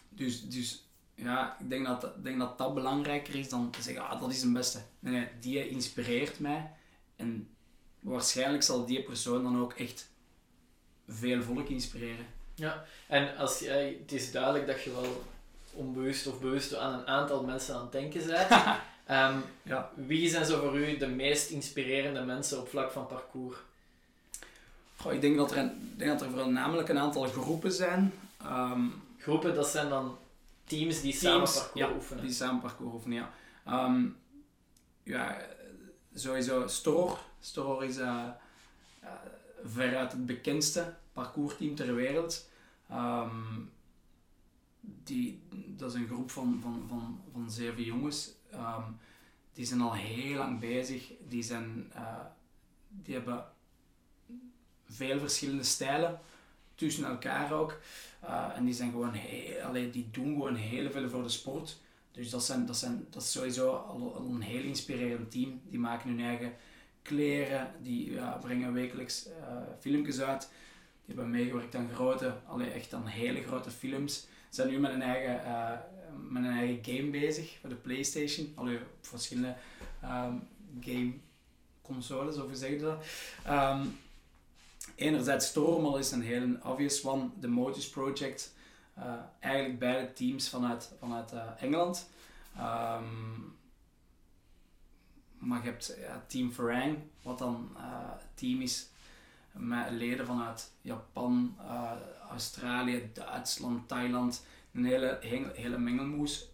[0.09, 4.21] dus, dus ja, ik denk dat, denk dat dat belangrijker is dan te zeggen, ah,
[4.21, 4.83] dat is de beste.
[4.99, 6.71] Nee, die inspireert mij.
[7.17, 7.49] En
[8.01, 10.11] waarschijnlijk zal die persoon dan ook echt
[11.09, 12.27] veel volk inspireren.
[12.55, 15.23] Ja, en als, jij- het is duidelijk dat je wel
[15.73, 18.49] onbewust of bewust aan een aantal mensen aan het denken bent.
[19.07, 19.91] Ehm, Ja.
[19.95, 23.57] wie zijn zo voor u de meest inspirerende mensen op vlak van parcours?
[24.97, 28.13] Goh, ik denk dat er, denk dat er voornamelijk een aantal groepen zijn.
[28.41, 28.81] Ehm,
[29.19, 30.19] Groepen, dat zijn dan
[30.65, 32.25] teams die samen parcours ja, oefenen.
[32.25, 33.31] die samen parcours oefenen, ja.
[33.67, 34.05] Ehm,
[35.03, 35.37] ja,
[36.15, 37.19] sowieso Storor.
[37.41, 38.25] Storor is eh,
[39.01, 39.09] eh,
[39.65, 42.49] veruit het bekendste parcoursteam ter wereld.
[44.83, 45.43] Die,
[45.77, 48.31] dat is een groep van, van, van, van zeven jongens.
[48.51, 48.91] Ehm,
[49.53, 51.13] die zijn al heel lang bezig.
[51.29, 52.25] Die, zijn, eh,
[52.89, 53.45] die hebben
[54.87, 56.21] veel verschillende stijlen
[56.75, 57.81] tussen elkaar ook.
[58.25, 61.81] Uh, en die zijn gewoon heel, allee, die doen gewoon heel veel voor de sport.
[62.13, 65.61] Dus dat, zijn, dat, zijn, dat is sowieso al, een heel inspirerend team.
[65.69, 66.53] Die maken hun eigen
[67.03, 70.41] kleren, die brengen wekelijks uh, filmpjes uit.
[71.05, 74.27] Die hebben meegewerkt aan grote, allee, echt aan hele grote films.
[74.53, 75.71] Zijn nu met een eigen, uh,
[76.29, 78.53] met een eigen game bezig voor de Playstation.
[78.55, 79.57] Allee, op verschillende
[80.05, 80.49] um,
[80.81, 81.13] game
[81.83, 83.05] consoles, of hoe zeg je dat?
[83.49, 83.99] Um,
[84.95, 88.55] enerzijds Storm, al is een heel obvious one, de Motus Project.
[88.99, 92.09] Uh, eigenlijk beide teams vanuit, vanuit uh, Engeland.
[92.57, 93.57] Um,
[95.39, 98.89] maar je hebt ja, Team Farang, wat dan het team is
[99.53, 101.57] met leden vanuit Japan,
[102.33, 104.45] Australië, Duitsland, Thailand.
[104.73, 105.19] Een hele,
[105.55, 106.49] hele, mengelmoes,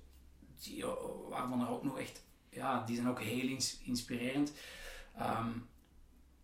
[0.63, 0.85] die,
[1.29, 4.53] waarvan er ook nog echt, ja, die zijn ook heel ins inspirerend.
[5.21, 5.67] Um,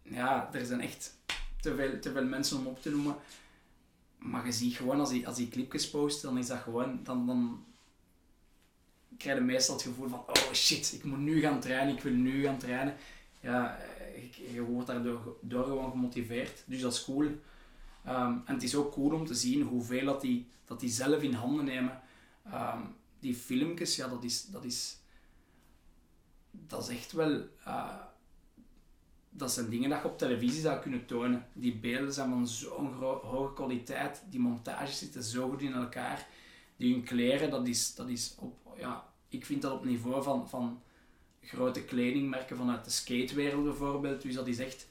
[0.02, 1.16] ja, er zijn echt
[1.60, 3.16] te veel, te veel mensen om op te noemen.
[4.18, 7.26] Maar je ziet gewoon, als die, als die clipjes posten, dan is dat gewoon, dan,
[7.26, 7.64] dan
[9.18, 12.12] krijg je meestal het gevoel van, oh shit, ik moet nu gaan trainen, ik wil
[12.12, 12.96] nu gaan trainen.
[13.40, 13.78] Ja,
[14.36, 17.30] je, je wordt daardoor door gewoon gemotiveerd, dus dat is cool.
[18.06, 21.22] Um, en het is ook cool om te zien hoeveel dat die, dat die zelf
[21.22, 22.00] in handen nemen.
[22.46, 24.98] Um, die filmpjes, ja, dat is, dat is,
[26.50, 27.48] dat is echt wel...
[27.66, 27.94] Uh,
[29.36, 31.46] dat zijn dingen dat je op televisie zou kunnen tonen.
[31.52, 34.22] Die beelden zijn van zo'n hoge kwaliteit.
[34.30, 36.26] Die montages zitten zo goed in elkaar.
[36.76, 38.76] Die hun kleren, dat is, dat is op...
[38.78, 40.82] Ja, ik vind dat op niveau van, van
[41.40, 44.22] grote kledingmerken vanuit de skatewereld bijvoorbeeld.
[44.22, 44.86] Dus dat is echt...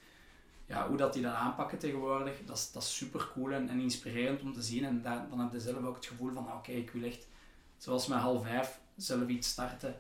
[0.74, 3.80] Ja, hoe dat die dat aanpakken tegenwoordig, dat is, dat is super cool en, en
[3.80, 4.86] inspirerend om te zien.
[4.86, 7.28] En daar, dan heb je zelf ook het gevoel van, oké, okay, ik wil echt,
[7.78, 9.96] zoals met half vijf, zelf iets starten.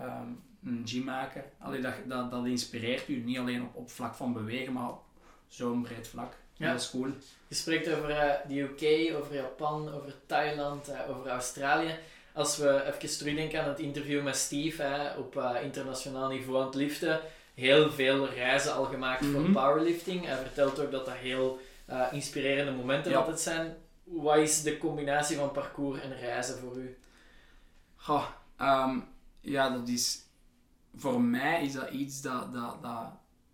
[0.00, 1.44] Um, een gym maken.
[1.58, 5.02] Allee, dat, dat, dat inspireert u niet alleen op, op vlak van bewegen, maar op
[5.48, 6.32] zo'n breed vlak.
[6.56, 6.72] Ja.
[6.72, 7.10] Dat is cool.
[7.48, 11.94] Je spreekt over uh, de UK, over Japan, over Thailand, uh, over Australië.
[12.32, 16.66] Als we even terugdenken aan het interview met Steve hè, op uh, internationaal niveau aan
[16.66, 17.20] het liften,
[17.60, 19.52] heel veel reizen al gemaakt voor Mhm.
[19.52, 20.24] powerlifting.
[20.26, 23.18] Hij vertelt ook dat dat heel eh, inspirerende momenten Ja.
[23.18, 23.76] altijd zijn.
[24.04, 26.98] Wat is de combinatie van parcours en reizen voor u?
[27.96, 28.98] Goh, ehm,
[29.40, 30.22] ja, dat is...
[30.94, 33.04] Voor mij is dat iets dat, dat, dat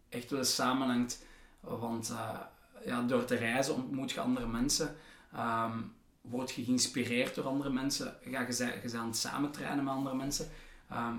[0.09, 1.25] echt wel samenhangt.
[1.61, 2.41] Want eh,
[2.85, 4.97] ja, door te reizen ontmoet je andere mensen.
[5.33, 5.79] ehm,
[6.21, 8.15] word je geïnspireerd door andere mensen.
[8.23, 10.49] Ga je, aan het samen trainen met andere mensen.
[10.91, 11.17] Ehm,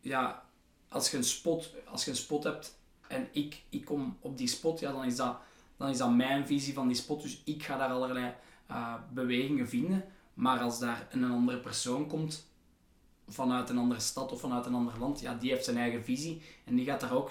[0.00, 0.43] ja,
[0.94, 4.48] als je, een spot, als je een spot hebt en ik, ik kom op die
[4.48, 5.36] spot, ja, dan, is dat,
[5.76, 7.22] dan is dat mijn visie van die spot.
[7.22, 8.34] Dus ik ga daar allerlei
[8.66, 10.04] eh, bewegingen vinden.
[10.34, 12.46] Maar als daar een andere persoon komt
[13.28, 16.42] vanuit een andere stad of vanuit een ander land, ja, die heeft zijn eigen visie
[16.64, 17.30] en die gaat daar ook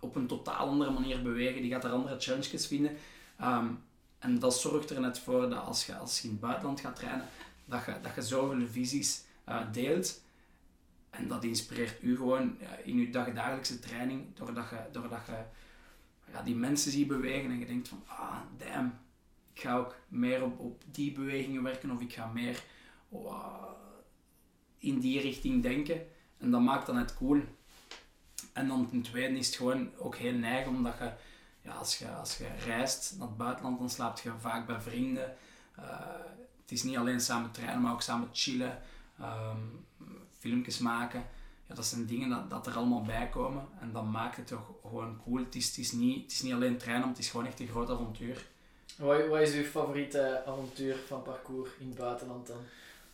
[0.00, 1.62] op een totaal andere manier bewegen.
[1.62, 2.96] Die gaat daar andere challenges vinden.
[3.38, 3.66] Ehm,
[4.18, 6.96] en dat zorgt er net voor dat als je, als je in het buitenland gaat
[6.96, 7.26] trainen,
[7.64, 10.20] dat je, dat je zoveel visies eh, deelt.
[11.10, 15.42] En dat inspireert u gewoon in je dagdagelijkse training, doordat je, doordat je
[16.32, 18.98] ja, die mensen ziet bewegen en je denkt van, ah, damn,
[19.52, 22.62] ik ga ook meer op, op die bewegingen werken of ik ga meer
[24.78, 26.06] in die richting denken.
[26.38, 27.42] En dat maakt dan het cool.
[28.52, 31.12] En dan ten tweede is het gewoon ook heel neig, omdat je,
[31.60, 35.36] ja, als je, als je reist naar het buitenland, dan slaapt je vaak bij vrienden.
[35.76, 35.84] Eh,
[36.60, 38.82] het is niet alleen samen trainen, maar ook samen chillen,
[39.18, 39.58] ehm,
[40.40, 41.24] filmpjes maken.
[41.66, 43.68] Ja, dat zijn dingen dat, dat er allemaal bij komen.
[43.80, 45.38] En dat maakt het toch gewoon cool.
[45.38, 47.60] Het is, het is, niet, het is niet alleen trainen, maar het is gewoon echt
[47.60, 48.46] een groot avontuur.
[48.96, 52.56] Wat, wat is uw favoriete avontuur van parcours in het buitenland dan?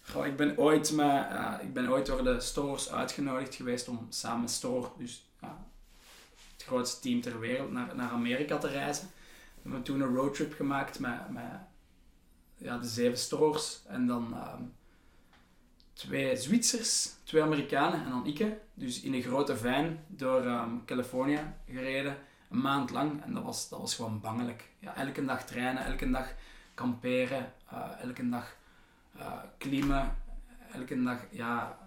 [0.03, 4.07] Goh, ik, ben ooit met, eh, ik ben ooit door de stores uitgenodigd geweest om
[4.09, 5.25] samen met Store, dus
[6.57, 9.11] het grootste team ter wereld, naar, naar Amerika te reizen.
[9.55, 11.45] We hebben toen een roadtrip gemaakt met, met
[12.57, 14.63] ja, de zeven stores en dan ehm,
[15.97, 18.47] twee Zwitsers, twee Amerikanen en dan ik.
[18.75, 22.17] Dus in een grote van door ehm, Californië gereden,
[22.51, 23.23] een maand lang.
[23.23, 24.69] En dat was, dat was gewoon bangelijk.
[24.79, 26.35] Ja, elke dag trainen, elke dag
[26.75, 28.57] kamperen, eh, elke dag
[29.19, 30.17] eh, klimmen,
[30.73, 31.79] elke dag ja,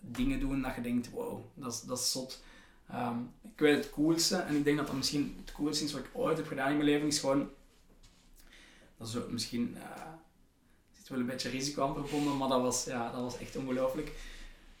[0.00, 2.42] dingen doen dat je denkt, wow, dat is, dat is zot.
[2.88, 6.04] Ehm, ik weet het coolste, en ik denk dat dat misschien het coolste is wat
[6.04, 7.50] ik ooit heb gedaan in mijn leven, is gewoon,
[8.96, 10.12] dat is ook misschien, eh,
[11.06, 14.12] zit wel een beetje risico aan verbonden, maar dat was, ja, dat was echt ongelooflijk.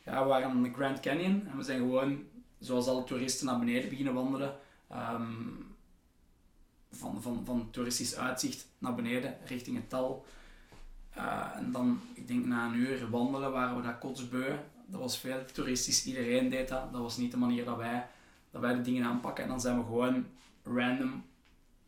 [0.04, 2.24] Ja, we waren aan de Grand Canyon en we zijn gewoon,
[2.58, 4.56] zoals alle toeristen, naar beneden beginnen wandelen.
[4.88, 5.32] Ehm,
[6.90, 10.26] van, van, van toeristisch uitzicht naar beneden, richting het tal.
[11.16, 14.56] Uh, en dan, ik denk na een uur wandelen, waren we dat kotsbeu.
[14.86, 16.92] Dat was veel toeristisch, iedereen deed dat.
[16.92, 18.06] Dat was niet de manier dat wij,
[18.50, 19.44] dat wij de dingen aanpakken.
[19.44, 20.26] En dan zijn we gewoon
[20.62, 21.24] random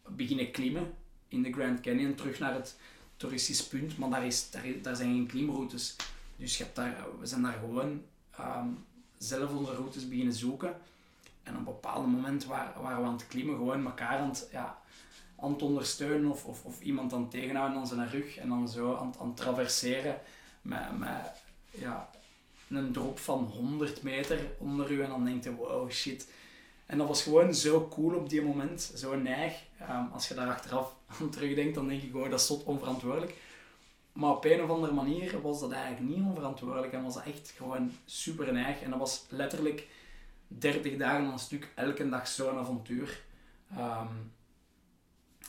[0.08, 0.94] beginnen klimmen
[1.28, 2.76] in de Grand Canyon, terug naar het
[3.18, 3.98] toeristisch punt.
[3.98, 4.50] Maar daar, is,
[4.82, 5.96] daar, zijn geen klimroutes.
[6.36, 8.02] Dus je hebt daar, we zijn daar gewoon
[8.40, 8.84] um,
[9.18, 10.76] zelf onze routes beginnen zoeken.
[11.42, 14.48] En op een bepaald moment waren, waren we aan het klimmen, gewoon elkaar aan het,
[14.52, 14.78] ja,
[15.36, 18.94] aan ondersteunen of, of, of iemand aan het tegenhouden aan zijn rug en dan zo
[18.94, 20.20] aan, aan het traverseren
[20.62, 21.32] met, met
[21.70, 22.10] ja,
[22.68, 26.28] een drop van 100 meter onder u en dan denkt je wow shit.
[26.88, 29.62] En dat was gewoon zo cool op die moment, zo neig.
[29.90, 33.34] Um, als je daar achteraf aan terugdenkt, dan denk ik wow dat is zot onverantwoordelijk.
[34.12, 37.52] Maar op een of andere manier was dat eigenlijk niet onverantwoordelijk en was dat echt
[37.56, 38.82] gewoon super neig.
[38.82, 39.86] En dat was letterlijk
[40.46, 43.22] 30 dagen aan een stuk, elke dag zo'n avontuur.
[43.78, 44.32] Um,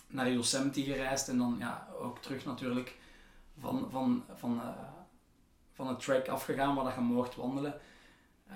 [0.07, 2.97] naar Yosemite gereisd en dan ja, ook terug natuurlijk
[3.59, 4.69] van, van, van, uh,
[5.73, 7.79] van het track afgegaan waar je mocht wandelen.
[8.49, 8.55] Uh,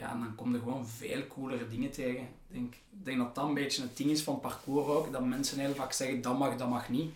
[0.00, 2.22] ja, en dan kom je gewoon veel coolere dingen tegen.
[2.22, 5.58] Ik denk, denk dat dat een beetje het ding is van parcours ook, dat mensen
[5.58, 7.14] heel vaak zeggen dat mag, dat mag niet.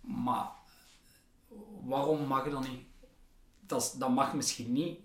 [0.00, 0.48] Maar
[1.84, 2.80] waarom mag dat niet?
[3.60, 4.98] Dat, dat mag misschien niet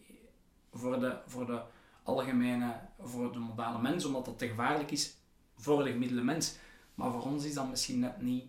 [0.73, 1.61] voor de, voor de
[2.03, 5.15] algemene, voor de modale mens, omdat dat te gevaarlijk is
[5.55, 6.55] voor de gemiddelde mens.
[6.95, 8.45] Maar voor ons is dat misschien net niet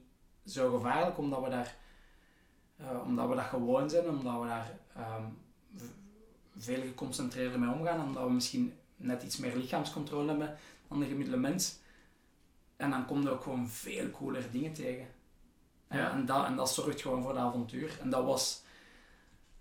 [0.47, 1.77] zo gevaarlijk, omdat we daar,
[2.81, 5.39] uh, omdat we dat gewoon zijn, omdat we daar um,
[6.63, 10.57] veel geconcentreerder mee omgaan, omdat we misschien net iets meer lichaamscontrole hebben
[10.89, 11.79] dan de gemiddelde mens.
[12.77, 15.07] En dan kom je ook gewoon veel cooler dingen tegen.
[15.91, 15.97] Ja.
[15.97, 16.13] ja.
[16.13, 17.99] en, dat, en dat zorgt gewoon voor de avontuur.
[18.01, 18.63] En dat was,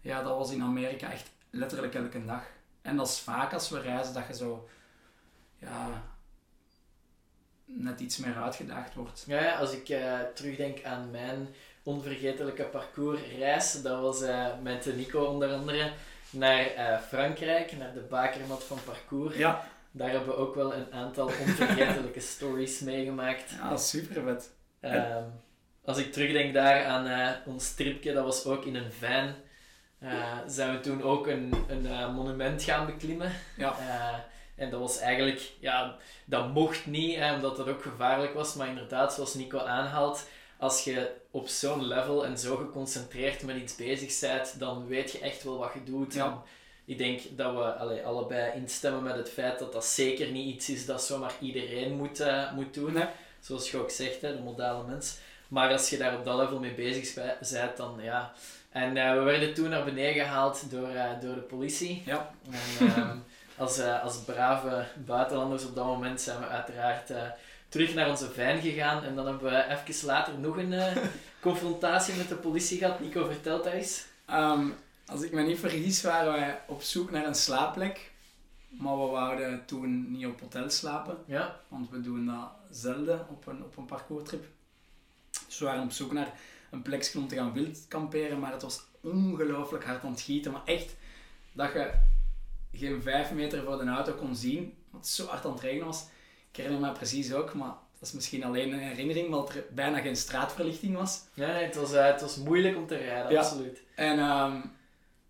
[0.02, 2.44] ja, dat was in Amerika echt letterlijk elke dag.
[2.82, 4.70] En dat is vaak als we reizen dat je zo,
[5.58, 6.04] ja,
[7.66, 9.24] net iets meer uitgedaagd wordt.
[9.28, 11.48] Ja, ja als ik uh, terugdenk aan mijn
[11.84, 15.94] onvergetelijke parcoursreis, dat was uh, met Nico onder andere
[16.32, 19.36] naar uh, Frankrijk, naar de bakermat van parcours.
[19.36, 19.68] Ja.
[19.92, 23.52] Daar hebben we ook wel een aantal onvergetelijke stories meegemaakt.
[23.52, 24.54] Ja, super vet.
[24.82, 25.24] Um,
[25.86, 29.34] als ik terugdenk daar aan ons tripje, dat was ook in een van.
[30.48, 33.32] zijn we toen ook een, een monument gaan beklimmen.
[33.58, 33.76] Ja
[34.56, 38.56] En dat was eigenlijk, ja, dat mocht niet, hè, omdat dat ook gevaarlijk was.
[38.56, 40.28] Maar inderdaad, zoals Nico aanhaalt,
[40.62, 45.20] als je op zo'n level en zo geconcentreerd met iets bezig bent, dan weet je
[45.20, 46.14] echt wel wat je doet.
[46.14, 46.26] Ja.
[46.26, 46.42] En
[46.86, 50.70] ik denk dat we allee, allebei instemmen met het feit dat dat zeker niet iets
[50.70, 52.94] is dat zomaar iedereen moet, eh, moet doen.
[52.94, 53.06] Nee.
[53.40, 55.18] Zoals je ook zegt, hè, de modale mens.
[55.48, 58.34] Maar als je daar op dat level mee bezig bent, dan ja.
[58.70, 62.04] En eh, we werden toen naar beneden gehaald door, eh, door de politie.
[62.06, 62.32] Ja.
[62.52, 63.18] En, ehm,
[63.58, 67.10] als, als brave buitenlanders op dat moment zijn we uiteraard
[67.72, 69.04] terug naar onze van gegaan.
[69.04, 70.98] En dan hebben we even later nog een eh,
[71.40, 73.00] confrontatie met de politie gehad.
[73.00, 74.06] Nico, vertelt dat eens.
[74.26, 74.70] Ehm,
[75.06, 78.12] als ik me niet vergis, waren wij op zoek naar een slaapplek.
[78.70, 81.18] Maar we wouden toen niet op hotel slapen.
[81.26, 81.60] Ja.
[81.68, 84.46] Want we doen dat zelden op een, op een parcourstrip.
[85.46, 86.34] Dus we waren op zoek naar
[86.72, 88.40] een plekje om te gaan wild kamperen.
[88.40, 90.52] Maar het was ongelooflijk hard aan het gieten.
[90.52, 90.96] Maar echt,
[91.52, 91.92] dat je
[92.74, 94.74] geen vijf meter voor de auto kon zien.
[94.90, 96.06] Want het zo hard aan het regenen was.
[96.52, 100.00] Ik herinner me precies ook, maar dat is misschien alleen een herinnering, omdat er bijna
[100.00, 101.22] geen straatverlichting was.
[101.34, 103.40] Ja, nee, het, was, eh, het was moeilijk om te rijden, Ja.
[103.40, 103.82] absoluut.
[103.96, 104.62] En ehm,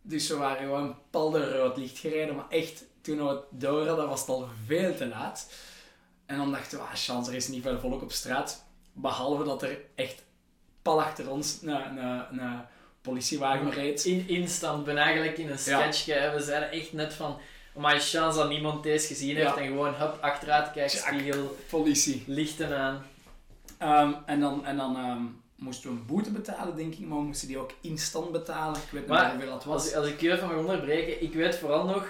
[0.01, 3.87] dus we waren gewoon pal de rood licht gereden, maar echt, toen we het door
[3.87, 5.51] hadden, was het al veel te laat.
[6.25, 8.65] En dan dachten we, ah, chance, er is niet veel volk op straat.
[8.93, 10.23] Behalve dat er echt
[10.81, 12.61] pal achter ons een, een, een
[13.01, 14.05] politiewagen reed.
[14.05, 16.05] In instant, ben eigenlijk in een sketch.
[16.05, 16.33] hè.
[16.33, 17.39] We zeiden echt net van,
[17.75, 19.55] maar chance dat niemand deze gezien heeft.
[19.55, 21.13] En gewoon, hup, achteruit, kijk, Tjak.
[21.13, 22.23] spiegel, Politie.
[22.27, 23.05] lichten aan.
[23.77, 25.21] Ehm, en dan, en dan ehm,
[25.55, 28.75] moesten we een boete betalen, denk ik, maar we moesten die ook instant betalen.
[28.75, 29.83] Ik weet niet Maar hoeveel dat was.
[29.83, 32.05] Als, als ik je even mag onderbreken, ik weet vooral nog,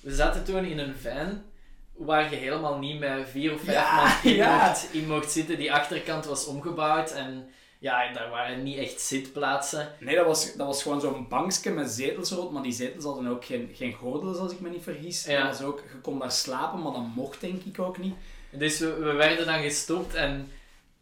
[0.00, 1.42] we zaten toen in een van
[1.92, 4.66] waar je helemaal niet met vier of vijf Ja, man in, ja.
[4.66, 5.56] mocht, in mocht zitten.
[5.58, 9.92] Die achterkant was omgebouwd en ja, daar waren niet echt zitplaatsen.
[10.00, 13.26] Nee, dat was, dat was gewoon zo'n bankje met zetels erop, maar die zetels hadden
[13.26, 15.24] ook geen, geen gordels, als ik me niet vergis.
[15.24, 15.42] Ja.
[15.42, 18.14] Dat was ook, je kon daar slapen, maar dat mocht denk ik ook niet.
[18.50, 20.50] Dus we, we werden dan gestopt en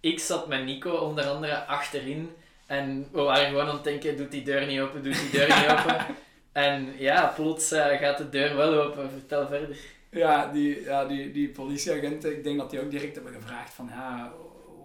[0.01, 2.31] ik zat met Nico onder andere achterin.
[2.67, 5.49] En we waren gewoon aan het denken, doet die deur niet open, doet die deur
[5.49, 6.07] niet open.
[6.53, 9.11] En ja, plots eh, gaat de deur wel open.
[9.11, 9.77] Vertel verder.
[10.11, 13.89] Ja, die, ja die, die politieagenten, ik denk dat die ook direct hebben gevraagd van,
[13.91, 14.33] ja,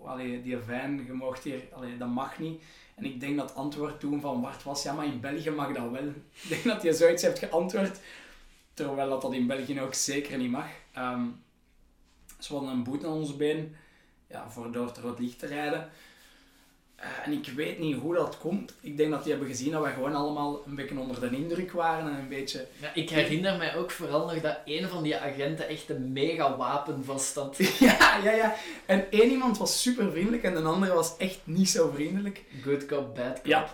[0.07, 2.61] allee, die van, je mocht hier, allee, dat mag niet.
[2.95, 5.73] En ik denk dat het antwoord toen van Bart was, ja, maar in België mag
[5.73, 6.07] dat wel.
[6.43, 7.99] Ik denk dat hij zoiets heeft geantwoord,
[8.73, 10.67] terwijl dat, dat in België ook zeker niet mag.
[10.93, 11.25] Ehm
[12.39, 13.75] ze hadden een boete aan ons been,
[14.27, 15.89] ja, voor door het rood licht te rijden.
[16.97, 18.73] Eh, en ik weet niet hoe dat komt.
[18.81, 21.71] Ik denk dat die hebben gezien dat wij gewoon allemaal een beetje onder de indruk
[21.71, 22.67] waren en een beetje...
[22.81, 26.57] Ja, ik herinner mij ook vooral nog dat een van die agenten echt een mega
[26.57, 27.57] wapen vast had.
[27.79, 28.55] Ja, ja, ja.
[28.85, 32.43] En één iemand was super vriendelijk en de andere was echt niet zo vriendelijk.
[32.63, 33.45] Good cop, bad cop.
[33.45, 33.69] Ja.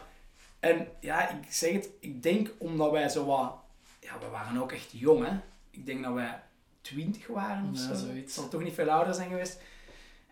[0.59, 3.53] En ja, ik zeg het, ik denk omdat wij zo wat...
[3.99, 5.31] Ja, we waren ook echt jong, hè.
[5.71, 6.39] Ik denk dat wij
[6.81, 8.05] twintig waren of Ja, zo.
[8.05, 8.33] zoiets.
[8.33, 9.59] Zal toch niet veel ouder zijn geweest.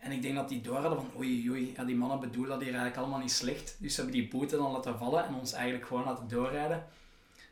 [0.02, 2.60] En ik denk dat die door hadden van, oei, oei, ja, die mannen bedoelen dat
[2.60, 3.76] hier eigenlijk allemaal niet slecht.
[3.80, 6.86] Dus ze hebben die boete dan laten vallen en ons eigenlijk gewoon laten doorrijden.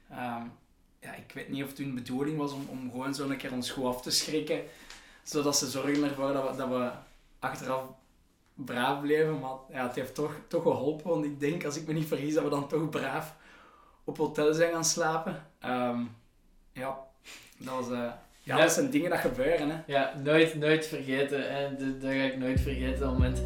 [0.10, 0.44] Ehm,
[1.00, 3.52] ja, ik weet niet of het hun bedoeling was om, om gewoon zo een keer
[3.52, 4.62] ons goed af te schrikken.
[5.24, 6.92] Zodat ze zorgen ervoor dat we, dat we
[7.40, 7.84] achteraf
[8.54, 9.40] braaf bleven.
[9.40, 11.10] Maar ja, het heeft toch, toch geholpen.
[11.10, 13.36] Want ik denk, als ik me niet vergis, dat we dan toch braaf
[14.04, 15.46] op hotel zijn gaan slapen.
[15.60, 16.02] Ehm,
[16.74, 16.98] ja,
[17.58, 17.90] dat was...
[17.90, 18.12] eh,
[18.50, 19.76] ja, dat zijn dingen dat gebeuren, hè.
[19.86, 21.54] Ja, nooit, nooit vergeten.
[21.54, 21.76] Hè.
[21.76, 23.42] Dat, dat ga ik nooit vergeten, dat moment.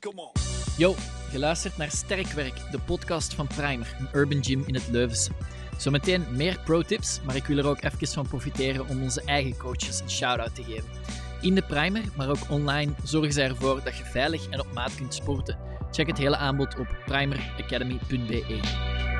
[0.00, 0.30] Come on.
[0.76, 0.94] Yo,
[1.30, 5.30] geluisterd naar Sterkwerk, de podcast van Primer, een urban gym in het Leuvense.
[5.78, 10.00] Zometeen meer pro-tips, maar ik wil er ook even van profiteren om onze eigen coaches
[10.00, 10.88] een shout-out te geven.
[11.40, 14.94] In de Primer, maar ook online, zorgen zij ervoor dat je veilig en op maat
[14.94, 15.58] kunt sporten.
[15.90, 19.13] Check het hele aanbod op primeracademy.be.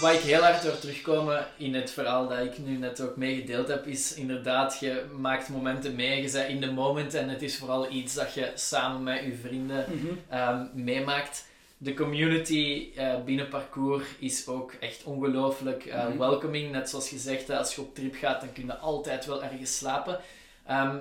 [0.00, 3.68] Waar ik heel hard door terugkomen in het verhaal dat ik nu net ook meegedeeld
[3.68, 7.56] heb, is inderdaad, je maakt momenten mee, je bent in de moment en het is
[7.58, 9.84] vooral iets dat je samen met je vrienden
[10.28, 11.46] ehm, meemaakt.
[11.78, 16.18] De community eh, binnen parcours is ook echt ongelooflijk Mhm.
[16.18, 16.72] welcoming.
[16.72, 20.18] Net zoals gezegd, als je op trip gaat, dan kun je altijd wel ergens slapen.
[20.66, 20.96] Ehm,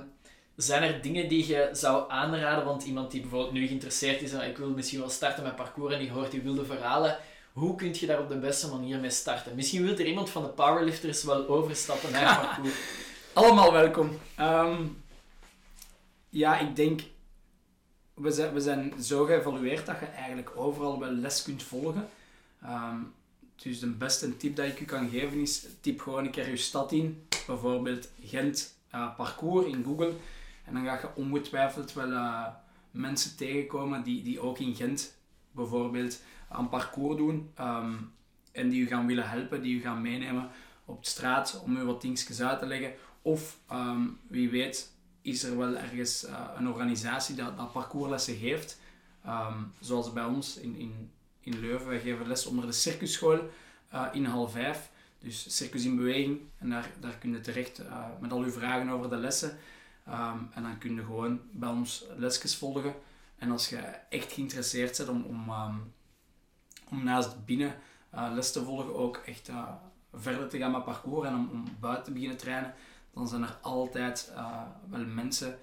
[0.56, 2.66] zijn er dingen die je zou aanraden?
[2.66, 5.94] Want iemand die bijvoorbeeld nu geïnteresseerd is en ik wil misschien wel starten met parcours
[5.94, 7.18] en die hoort die wilde verhalen.
[7.56, 9.56] Hoe kun je daar op de beste manier mee starten?
[9.56, 12.74] Misschien wil er iemand van de powerlifters wel overstappen naar parcours.
[13.34, 14.20] Allemaal welkom.
[14.36, 14.84] Ehm,
[16.30, 17.02] ja, ik denk...
[18.14, 22.10] We zijn, we zijn zo geëvalueerd dat je eigenlijk overal wel les kunt volgen.
[22.62, 23.00] Ehm,
[23.56, 25.66] dus de beste tip dat ik u kan geven is...
[25.82, 27.28] Typ gewoon een keer je stad in.
[27.48, 30.14] Bijvoorbeeld Gent eh, parcours in Google.
[30.66, 32.46] En dan ga je ongetwijfeld wel eh,
[32.92, 35.16] mensen tegenkomen die, die ook in Gent
[35.52, 37.52] bijvoorbeeld aan parcours doen.
[37.56, 37.94] Ehm,
[38.52, 40.50] en die u gaan willen helpen, die u gaan meenemen
[40.86, 42.94] op de straat om u wat dingetjes uit te leggen.
[43.22, 48.80] Of ehm, wie weet is er wel ergens eh, een organisatie dat, dat parcourslessen geeft.
[49.24, 53.50] Ehm, zoals bij ons in, in, in Leuven, wij geven les onder de circusschool
[53.94, 54.90] uh, in half vijf.
[55.20, 56.40] Dus Circus in Beweging.
[56.58, 59.58] En daar, daar kun je terecht uh, met al uw vragen over de lessen.
[60.54, 62.94] En dan kun je gewoon bij ons lesjes volgen.
[63.38, 63.78] En als je
[64.10, 65.50] echt geïnteresseerd bent om, om,
[66.90, 67.76] om naast binnen
[68.14, 69.70] uh, les te volgen, ook echt uh,
[70.14, 72.74] verder te gaan met parcours en om, om buiten te beginnen trainen,
[73.14, 74.34] dan zijn er altijd
[74.90, 75.60] wel mensen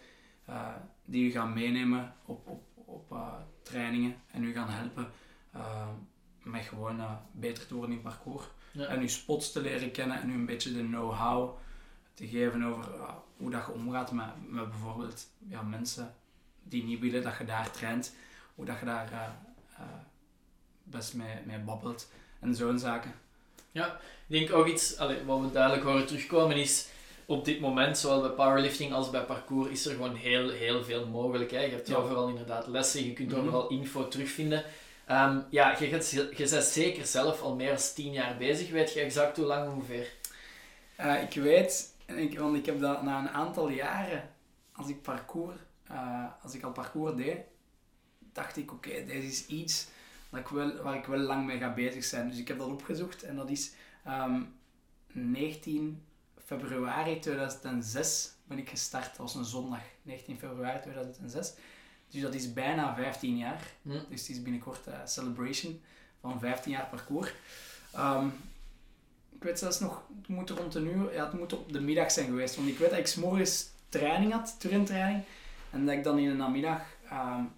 [1.04, 3.16] die u gaan meenemen op, op, op
[3.62, 5.10] trainingen en u gaan helpen
[6.42, 7.00] met gewoon
[7.32, 8.44] beter te worden in parcours.
[8.72, 8.86] Ja.
[8.86, 11.58] En uw spots te leren kennen en u een beetje de know-how
[12.14, 12.88] te geven over
[13.36, 16.14] hoe dat je omgaat met, met bijvoorbeeld ja, mensen
[16.62, 18.14] die niet willen dat je daar traint,
[18.54, 19.28] hoe dat je daar uh,
[19.80, 19.86] uh,
[20.82, 22.08] best mee, mee babbelt
[22.40, 23.14] en zo'n zaken.
[23.72, 23.86] Ja,
[24.26, 26.86] ik denk ook iets allee, wat we duidelijk horen terugkomen is
[27.26, 31.06] op dit moment, zowel bij powerlifting als bij parcours, is er gewoon heel, heel veel
[31.06, 31.50] mogelijk.
[31.50, 31.60] Hè.
[31.60, 31.96] Je hebt ja.
[31.96, 33.44] overal inderdaad lessen, je kunt mm -hmm.
[33.44, 34.64] overal info terugvinden.
[35.10, 38.70] Um, ja, je, gaat, je bent zeker zelf al meer dan tien jaar bezig.
[38.70, 40.12] Weet je exact hoe lang ongeveer?
[41.00, 44.30] Uh, ik weet, ik, want ik heb dat na een aantal jaren,
[44.72, 45.56] als ik parcours,
[45.90, 47.36] uh, als ik al parcours deed,
[48.32, 49.86] dacht ik, oké, okay, dit is iets
[50.32, 52.28] dat ik wel, waar ik wel lang mee ga bezig zijn.
[52.28, 53.72] Dus ik heb dat opgezocht en dat is
[54.06, 54.54] um,
[55.12, 56.02] 19
[56.44, 59.06] februari 2006 ben ik gestart.
[59.06, 61.52] Dat was een zondag, 19 februari 2006.
[62.08, 63.62] Dus dat is bijna 15 jaar.
[63.82, 63.90] Hm.
[64.08, 65.80] Dus het is binnenkort een celebration
[66.20, 67.32] van 15 jaar parcours.
[67.96, 68.32] Um,
[69.30, 72.10] ik weet zelfs nog, het moet rond een uur, ja, het moet op de middag
[72.10, 72.56] zijn geweest.
[72.56, 75.24] Want ik weet dat ik morgens training had, turntraining.
[75.70, 77.52] En dat ik dan in de namiddag, um,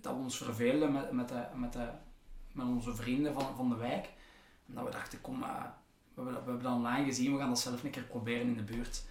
[0.00, 1.88] dat we ons verveelden met, met, de, met, de,
[2.52, 4.08] met onze vrienden van, van de wijk.
[4.66, 5.46] En dat we dachten, kom, we,
[6.14, 8.62] hebben, we hebben dat online gezien, we gaan dat zelf een keer proberen in de
[8.62, 9.02] buurt.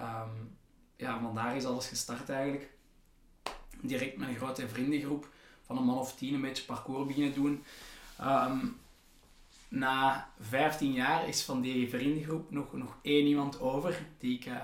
[0.00, 0.58] Um,
[0.96, 2.70] ja, want daar is alles gestart eigenlijk
[3.80, 5.28] direct met een grote vriendengroep
[5.62, 7.64] van een man of tien een beetje parcours beginnen doen.
[8.20, 8.78] Um,
[9.68, 14.56] na 15 jaar is van die vriendengroep nog, nog één iemand over die ik, uh,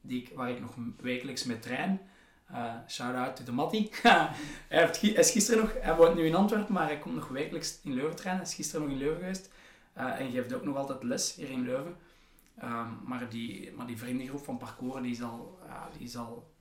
[0.00, 2.00] die ik, waar ik nog wekelijks mee train.
[2.52, 3.90] Uh, shout out to de Matty.
[4.68, 7.94] hij, is gisteren nog, hij woont nu in Antwerpen, maar hij komt nog wekelijks in
[7.94, 8.42] Leuven trainen.
[8.42, 9.50] Hij is gisteren nog in Leuven geweest
[9.98, 11.96] uh, en geeft ook nog altijd les hier in Leuven.
[12.62, 15.58] Um, maar, die, maar die vriendengroep van parcours die is al,
[15.98, 16.52] die is al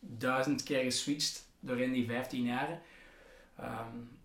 [0.00, 2.80] duizend keer geswitcht doorheen die 15 jaren.
[3.60, 4.18] Um,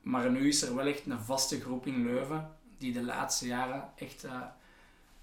[0.00, 3.90] maar nu is er wel echt een vaste groep in Leuven die de laatste jaren
[3.96, 4.42] echt uh,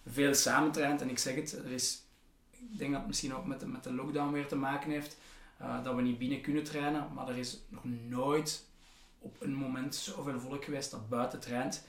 [0.06, 1.02] veel samentraint.
[1.02, 2.05] En ik zeg het, er is,
[2.72, 5.18] ik denk dat het misschien ook met de, met de lockdown weer te maken heeft,
[5.62, 7.14] uh, dat we niet binnen kunnen trainen.
[7.14, 8.66] Maar er is nog nooit
[9.20, 11.86] op een moment zoveel volk geweest dat buiten traint.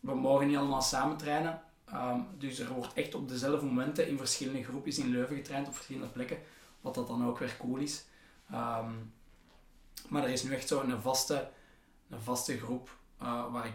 [0.00, 1.62] We mogen niet allemaal samen trainen.
[1.94, 5.74] Um, dus er wordt echt op dezelfde momenten in verschillende groepjes in Leuven getraind op
[5.74, 6.38] verschillende plekken.
[6.80, 8.04] Wat dat dan ook weer cool is.
[8.52, 9.12] Um,
[10.08, 11.50] maar er is nu echt zo een vaste,
[12.08, 13.74] een vaste groep uh, waar ik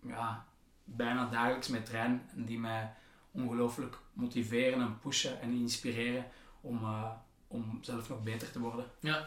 [0.00, 0.46] ja,
[0.84, 2.22] bijna dagelijks mee train.
[2.34, 2.92] En die mij
[3.30, 6.26] ongelooflijk motiveren en pushen en inspireren
[6.60, 7.10] om, uh,
[7.48, 8.84] om zelf nog beter te worden.
[9.00, 9.26] Ja,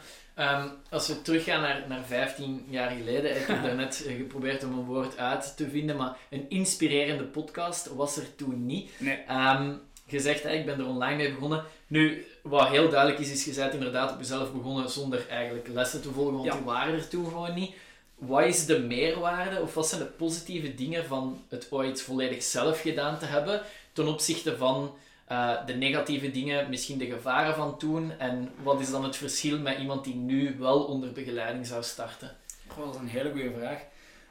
[0.64, 4.86] um, als we teruggaan naar, naar 15 jaar geleden, ik heb daarnet geprobeerd om een
[4.86, 8.92] woord uit te vinden, maar een inspirerende podcast was er toen niet.
[9.00, 9.20] Nee.
[9.30, 11.64] Um, zegt, hè, ik ben er online mee begonnen.
[11.88, 16.02] Nu, wat heel duidelijk is, is je bent inderdaad op jezelf begonnen zonder eigenlijk lessen
[16.02, 16.54] te volgen, want Ja.
[16.54, 17.76] die waren er toen gewoon niet.
[18.16, 22.82] Wat is de meerwaarde, of wat zijn de positieve dingen van het ooit volledig zelf
[22.82, 23.62] gedaan te hebben,
[23.96, 28.90] ten opzichte van eh, de negatieve dingen, misschien de gevaren van toen, en wat is
[28.90, 32.36] dan het verschil met iemand die nu wel onder begeleiding zou starten?
[32.68, 33.82] Goh, dat is een hele goede vraag.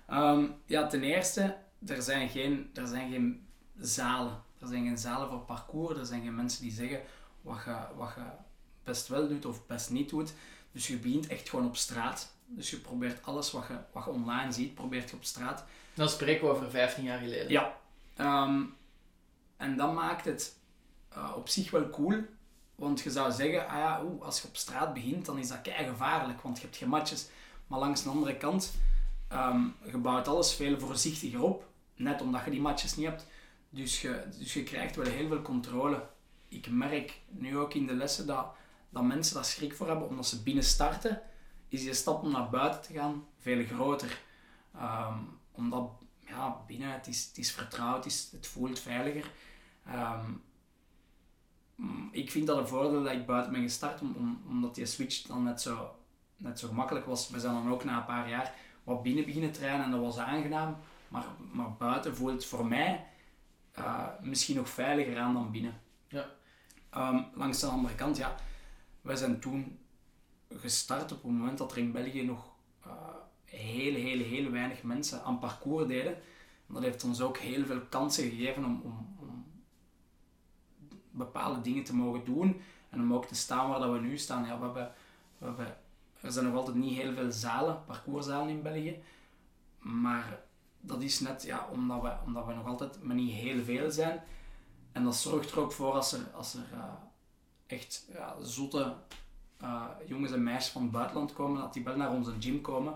[0.08, 1.56] Ehm, ja, ten eerste,
[1.86, 3.46] er zijn, geen, er zijn geen
[3.78, 4.42] zalen.
[4.60, 5.98] Er zijn geen zalen voor parcours.
[5.98, 7.00] Er zijn geen mensen die zeggen
[7.40, 8.22] wat je, wat je
[8.84, 10.32] best wel doet of best niet doet.
[10.72, 12.32] Dus je begint echt gewoon op straat.
[12.46, 15.64] Dus je probeert alles wat je, wat je online ziet, probeert je op straat.
[15.94, 17.50] Dan spreken we over 15 jaar geleden.
[17.50, 17.76] Ja.
[18.16, 18.62] Ehm,
[19.56, 20.58] en dat maakt het
[21.16, 22.24] uh, op zich wel cool.
[22.74, 25.62] Want je zou zeggen, ah ja, oeh, als je op straat begint, dan is dat
[25.62, 27.28] kei gevaarlijk, want je hebt geen matjes.
[27.66, 28.74] Maar langs de andere kant,
[29.32, 31.68] um, je bouwt alles veel voorzichtiger op.
[31.96, 33.26] Net omdat je die matches niet hebt.
[33.70, 36.06] Dus je, dus je krijgt wel heel veel controle.
[36.48, 38.46] Ik merk nu ook in de lessen dat,
[38.88, 41.22] dat mensen daar schrik voor hebben, omdat ze binnen starten,
[41.68, 44.20] is je stap om naar buiten te gaan veel groter.
[44.76, 45.90] Um, omdat
[46.34, 49.30] ja, binnen het is, het is vertrouwd, het, is, het voelt veiliger.
[49.88, 50.42] Um,
[52.10, 55.22] ik vind dat een voordeel dat ik buiten ben gestart, om, om, omdat die switch
[55.22, 55.96] dan net zo,
[56.36, 57.28] net zo gemakkelijk was.
[57.28, 58.54] We zijn dan ook na een paar jaar
[58.84, 60.76] wat binnen beginnen trainen en dat was aangenaam.
[61.08, 63.06] Maar, maar buiten voelt het voor mij
[63.72, 65.80] eh, misschien nog veiliger aan dan binnen.
[66.08, 66.26] Ja.
[66.90, 68.34] Ehm, langs de andere kant, ja,
[69.00, 69.78] wij zijn toen
[70.48, 72.53] gestart op het moment dat er in België nog
[73.56, 76.14] hele, hele, hele weinig mensen aan parcours deden.
[76.66, 79.44] En dat heeft ons ook heel veel kansen gegeven om, om, om
[81.10, 84.44] bepaalde dingen te mogen doen en om ook te staan waar dat we nu staan.
[84.44, 84.92] Ja, we hebben,
[85.38, 85.74] we
[86.20, 89.02] er zijn nog altijd niet heel veel zalen, parcourszalen in België,
[89.78, 90.40] maar
[90.80, 94.22] dat is net ja, omdat, we, omdat we nog altijd maar niet heel veel zijn.
[94.92, 96.84] En dat zorgt er ook voor als er, als er uh,
[97.66, 98.94] echt ja, zotte
[99.62, 102.94] uh, jongens en meisjes van het buitenland komen, dat die wel naar onze gym komen.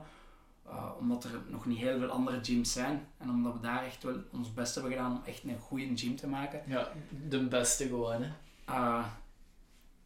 [0.70, 3.06] Uh, omdat er nog niet heel veel andere gyms zijn.
[3.18, 6.16] En omdat we daar echt wel ons best hebben gedaan om echt een goede gym
[6.16, 6.62] te maken.
[6.66, 6.92] Ja,
[7.28, 8.30] de beste gewoon, hè?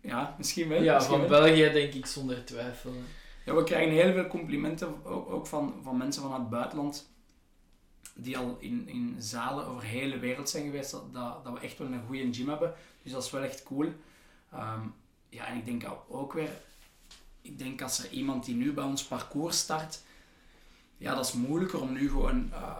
[0.00, 0.82] ja, misschien wel.
[0.82, 1.42] Ja, misschien van wel.
[1.42, 2.92] België denk ik zonder twijfel.
[3.44, 7.10] Ja, we krijgen heel veel complimenten, ook, van, van mensen van het buitenland
[8.14, 11.60] die al in, in zalen over de hele wereld zijn geweest, dat, dat, dat we
[11.60, 12.74] echt wel een goede gym hebben.
[13.02, 13.92] Dus dat is wel echt cool.
[14.54, 14.94] Um,
[15.28, 16.50] ja, en ik denk ook weer,
[17.42, 20.02] ik denk als er iemand die nu bij ons parcours start,
[21.02, 22.76] ja, dat is moeilijker om nu gewoon uh,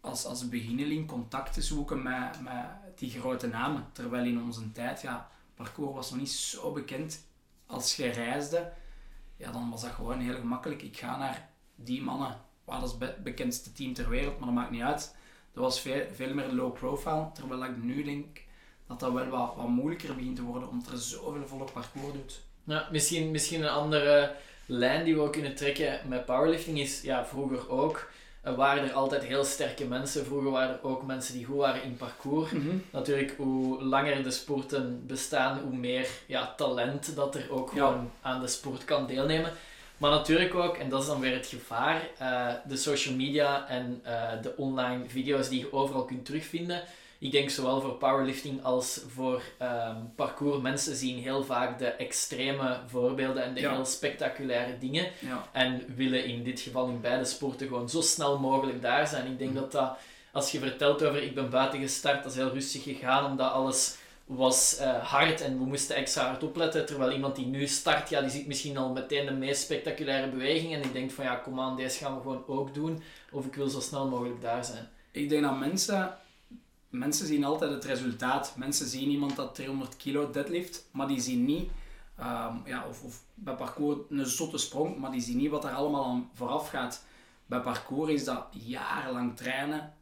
[0.00, 3.86] als, als beginneling contact te zoeken met, met die grote namen.
[3.92, 7.26] Terwijl in onze tijd, ja, parcours was nog niet zo bekend.
[7.66, 8.72] Als je reisde,
[9.36, 10.82] ja, dan was dat gewoon heel gemakkelijk.
[10.82, 12.48] Ik ga naar die mannen
[12.78, 15.16] dat is het bekendste team ter wereld, maar dat maakt niet uit.
[15.52, 18.42] Dat was veel, veel meer low profile, terwijl ik nu denk
[18.86, 22.42] dat dat wel wat, wat moeilijker begint te worden, omdat er zoveel volk parcours doet.
[22.64, 24.36] Ja, misschien, misschien een andere
[24.70, 28.10] lijn die we ook kunnen trekken met powerlifting is, ja, vroeger ook
[28.46, 30.24] uh, waren er altijd heel sterke mensen.
[30.24, 32.50] Vroeger waren er ook mensen die goed waren in parcours.
[32.50, 32.76] Mhm.
[32.90, 37.86] Natuurlijk, hoe langer de sporten bestaan, hoe meer ja, talent dat er ook Ja.
[37.86, 39.52] gewoon aan de sport kan deelnemen.
[39.98, 44.00] Maar natuurlijk ook, en dat is dan weer het gevaar, eh, de social media en
[44.02, 46.82] eh, de online video's die je overal kunt terugvinden.
[47.22, 50.60] Ik denk zowel voor powerlifting als voor ehm, parcours.
[50.60, 53.72] Mensen zien heel vaak de extreme voorbeelden en de Ja.
[53.74, 55.06] heel spectaculaire dingen.
[55.18, 55.48] Ja.
[55.52, 59.26] En willen in dit geval in beide sporten gewoon zo snel mogelijk daar zijn.
[59.26, 59.60] Ik denk Mhm.
[59.60, 59.96] dat dat,
[60.32, 63.96] als je vertelt over ik ben buiten gestart, dat is heel rustig gegaan, omdat alles
[64.26, 66.86] was eh, hard en we moesten extra hard opletten.
[66.86, 70.74] Terwijl iemand die nu start, ja, die ziet misschien al meteen de meest spectaculaire beweging
[70.74, 73.02] en die denkt van ja, kom aan, deze gaan we gewoon ook doen.
[73.32, 74.88] Of ik wil zo snel mogelijk daar zijn.
[75.10, 76.14] Ik denk dat mensen,
[76.90, 78.56] mensen zien altijd het resultaat.
[78.56, 81.70] Mensen zien iemand dat 300 kilo deadlift, maar die zien niet,
[82.16, 85.70] ehm, ja, of, of bij parcours een zotte sprong, maar die zien niet wat er
[85.70, 87.04] allemaal aan vooraf gaat.
[87.46, 89.94] Bij parcours is dat jarenlang trainen,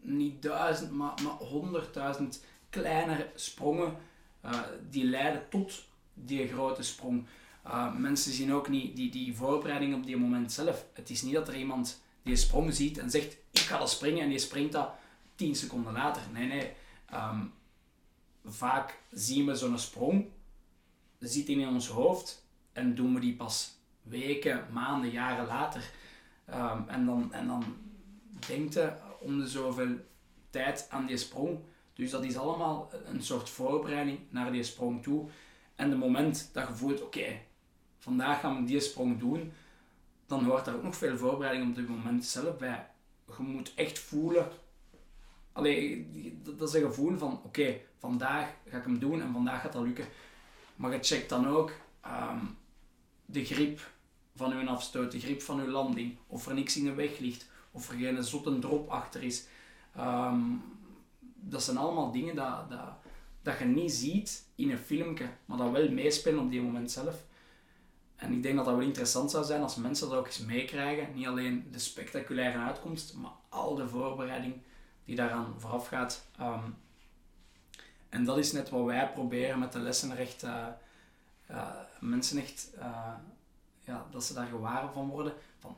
[0.00, 3.96] niet duizend, maar, maar honderdduizend kleine sprongen
[4.40, 5.84] eh, die leiden tot
[6.14, 7.26] die grote sprong.
[7.66, 10.86] Uh, mensen zien ook niet die, die voorbereiding op die moment zelf.
[10.92, 14.22] Het is niet dat er iemand die sprong ziet en zegt: Ik ga dat springen
[14.22, 14.90] en die springt dat
[15.42, 16.22] 10 seconden later.
[16.32, 16.72] Nee, nee.
[17.14, 17.52] Um,
[18.44, 20.26] vaak zien we zo'n sprong,
[21.18, 25.90] zit in ons hoofd en doen we die pas weken, maanden, jaren later.
[26.50, 27.64] Um, en, dan, en dan
[28.46, 29.96] denkt je om de zoveel
[30.50, 31.58] tijd aan die sprong.
[31.94, 35.28] Dus dat is allemaal een soort voorbereiding naar die sprong toe.
[35.74, 37.40] En het moment dat je voelt, oké,
[37.98, 39.52] vandaag gaan we die sprong doen,
[40.26, 42.86] dan hoort daar ook nog veel voorbereiding op het moment zelf bij.
[43.36, 44.48] Je moet echt voelen,
[45.52, 46.08] allee,
[46.42, 49.82] dat is een gevoel van, oké, vandaag ga ik hem doen en vandaag gaat dat
[49.82, 50.06] lukken.
[50.76, 51.72] Maar je checkt dan ook
[52.06, 52.56] um,
[53.26, 53.90] de grip
[54.36, 57.50] van uw afstoot, de grip van uw landing, of er niks in de weg ligt,
[57.70, 59.46] of er geen zotte drop achter is.
[59.98, 60.62] Um,
[61.34, 62.88] dat zijn allemaal dingen dat, dat,
[63.42, 67.24] dat je niet ziet in een filmpje, maar dat wel meespelen op die moment zelf.
[68.16, 71.14] En ik denk dat dat wel interessant zou zijn als mensen dat ook eens meekrijgen.
[71.14, 74.54] Niet alleen de spectaculaire uitkomst, maar al de voorbereiding
[75.04, 76.26] die daaraan vooraf gaat.
[76.40, 76.76] Um,
[78.08, 80.66] en dat is net wat wij proberen met de lessen echt uh,
[81.50, 83.14] uh, mensen echt uh,
[83.80, 85.32] ja, dat ze daar gewaar van worden.
[85.58, 85.76] Van,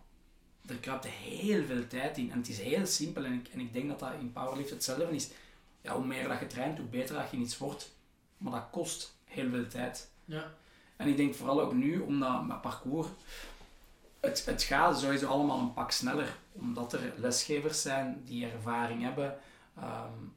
[0.66, 3.24] er kruipt heel veel tijd in en het is heel simpel.
[3.24, 5.30] En ik, en ik denk dat dat in powerlift hetzelfde is.
[5.80, 7.92] Ja, hoe meer dat je traint, hoe beter dat je iets wordt.
[8.38, 10.10] Maar dat kost heel veel tijd.
[10.24, 10.54] Ja.
[10.96, 13.08] En ik denk vooral ook nu, omdat met parcours,
[14.24, 16.36] het, het gaat sowieso allemaal een pak sneller.
[16.52, 19.38] Omdat er lesgevers zijn die ervaring hebben.
[19.78, 20.34] Um,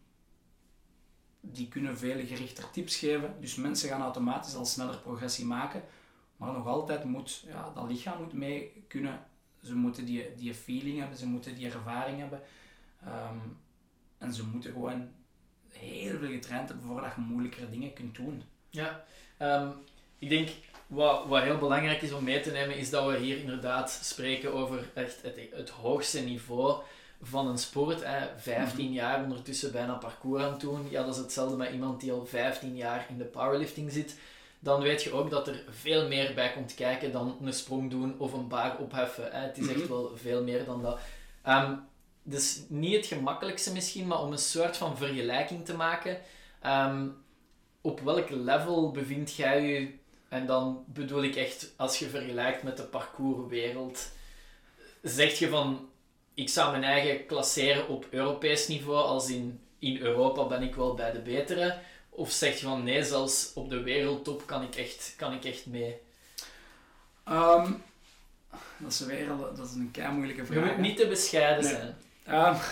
[1.41, 3.35] die kunnen veel gerichter tips geven.
[3.39, 5.83] Dus mensen gaan automatisch al sneller progressie maken.
[6.37, 9.19] Maar nog altijd moet, ja, dat lichaam moet mee kunnen.
[9.63, 12.41] Ze moeten die, die feeling hebben, ze moeten die ervaring hebben.
[13.05, 13.57] Um,
[14.17, 15.09] en ze moeten gewoon
[15.69, 18.43] heel veel getraind hebben voordat je moeilijkere dingen kunt doen.
[18.69, 19.03] Ja,
[19.39, 19.73] um,
[20.19, 20.49] ik denk
[20.87, 24.53] wat, wat heel belangrijk is om mee te nemen, is dat we hier inderdaad spreken
[24.53, 26.81] over echt het, het hoogste niveau
[27.21, 28.03] van een sport.
[28.03, 28.27] Hè.
[28.37, 30.87] 15 jaar ondertussen bijna parcours aan het doen.
[30.89, 34.15] Ja, dat is hetzelfde met iemand die al 15 jaar in de powerlifting zit.
[34.59, 38.15] Dan weet je ook dat er veel meer bij komt kijken dan een sprong doen
[38.19, 39.31] of een baar opheffen.
[39.31, 39.39] Hè.
[39.39, 39.87] Het is echt Mhm.
[39.89, 40.99] wel veel meer dan dat.
[41.43, 41.73] Ehm,
[42.23, 46.17] dus niet het gemakkelijkste misschien, maar om een soort van vergelijking te maken.
[46.61, 47.07] Ehm,
[47.81, 49.91] op welk level bevindt jij je?
[50.29, 54.11] En dan bedoel ik echt, als je vergelijkt met de parcourswereld,
[55.01, 55.89] zeg je van,
[56.33, 60.93] ik zou mijn eigen klasseren op Europees niveau, als in, in Europa ben ik wel
[60.93, 61.77] bij de betere.
[62.09, 65.65] Of zeg je van, nee, zelfs op de wereldtop kan ik echt, kan ik echt
[65.65, 65.97] mee.
[67.23, 67.71] Ehm,
[68.77, 70.65] dat is weer dat is een kei moeilijke Je vraag.
[70.69, 71.73] moet niet te bescheiden Nee.
[71.73, 71.95] zijn.
[72.25, 72.53] Ehm,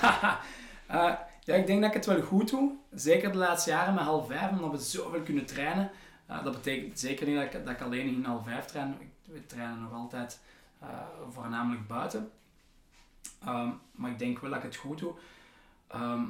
[0.87, 2.71] eh, ja, ik denk dat ik het wel goed doe.
[2.95, 5.91] Zeker de laatste jaren met half vijf, omdat we zoveel kunnen trainen.
[6.25, 8.97] Dat betekent zeker niet dat ik, dat ik alleen in half vijf train.
[8.99, 10.39] Ik, we trainen nog altijd
[10.79, 12.31] eh, voornamelijk buiten.
[13.43, 15.13] Ehm, maar ik denk wel dat ik het goed doe.
[15.87, 16.23] Ehm,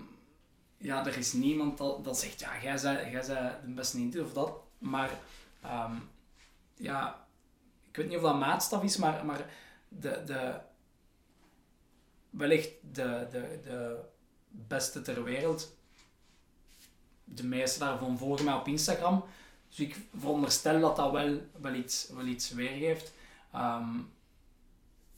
[0.77, 4.23] ja, er is niemand dat, dat zegt, ja, jij bent, jij bent de beste in
[4.23, 4.53] of dat.
[4.77, 5.09] Maar
[5.61, 5.95] ehm,
[6.75, 7.27] ja,
[7.89, 9.45] ik weet niet of dat maatstaf is, maar, maar
[9.87, 10.59] de, de,
[12.29, 13.99] wellicht de, de, de
[14.49, 15.75] beste ter wereld.
[17.23, 19.25] De meeste daarvan volgen mij op Instagram.
[19.75, 23.13] Dus ik veronderstel dat dat wel, wel, iets, wel iets weergeeft.
[23.51, 23.89] Ehm,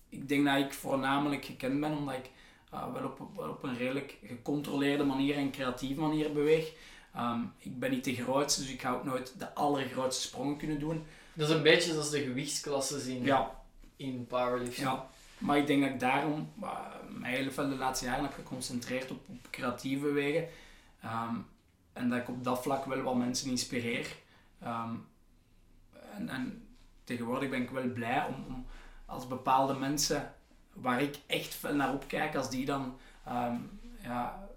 [0.10, 2.30] ik denk dat ik voornamelijk gekend ben omdat ik
[2.72, 6.74] eh, wel, op, wel op een redelijk gecontroleerde manier en creatieve manier beweeg.
[7.14, 10.80] Ehm, ik ben niet de grootste, dus ik ga ook nooit de allergrootste sprongen kunnen
[10.80, 11.06] doen.
[11.34, 13.64] Dat is een beetje zoals de gewichtsklasses in, Ja,
[13.96, 14.88] in powerlifting.
[14.88, 16.80] Ja, maar ik denk dat ik daarom uh,
[17.10, 20.48] mij heel veel de laatste jaren heb geconcentreerd op, op creatieve wegen.
[21.02, 21.36] Ehm,
[21.94, 24.16] en dat ik op dat vlak wel wat mensen inspireer.
[24.60, 24.96] Ehm,
[26.16, 26.68] en, en
[27.04, 28.66] tegenwoordig ben ik wel blij om, om
[29.06, 30.34] als bepaalde mensen
[30.74, 33.56] waar ik echt veel naar opkijk, als die dan ehm,
[34.02, 34.48] ja,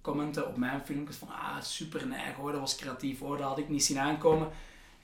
[0.00, 3.58] commenten op mijn filmpjes van ah super neig hoor, dat was creatief hoor, dat had
[3.58, 4.48] ik niet zien aankomen.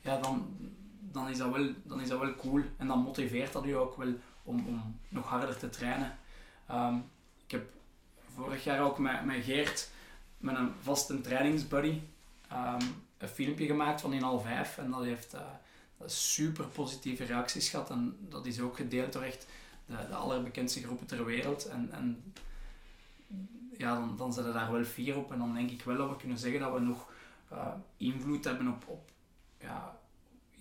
[0.01, 0.57] Ja, dan,
[1.01, 3.97] dan, is, dat wel, dan is dat wel cool en dan motiveert dat u ook
[3.97, 6.19] wel om, om nog harder te trainen.
[6.67, 6.97] Ehm,
[7.45, 7.69] ik heb
[8.35, 9.91] vorig jaar ook met, met Geert,
[10.39, 12.01] met een vaste trainingsbuddy,
[13.19, 14.79] een filmpje gemaakt van in half vijf.
[14.79, 15.41] En dat heeft eh,
[16.07, 17.91] super positieve reacties gehad.
[17.91, 19.47] En dat is ook gedeeld door echt
[19.87, 21.67] de, de allerbekendste groepen ter wereld.
[21.67, 22.33] En, en
[23.77, 25.33] ja, dan, dan zetten daar wel vier op.
[25.33, 27.13] En dan denk ik wel dat we kunnen zeggen dat we nog
[27.49, 29.11] eh, invloed hebben op, op
[29.61, 29.99] ja,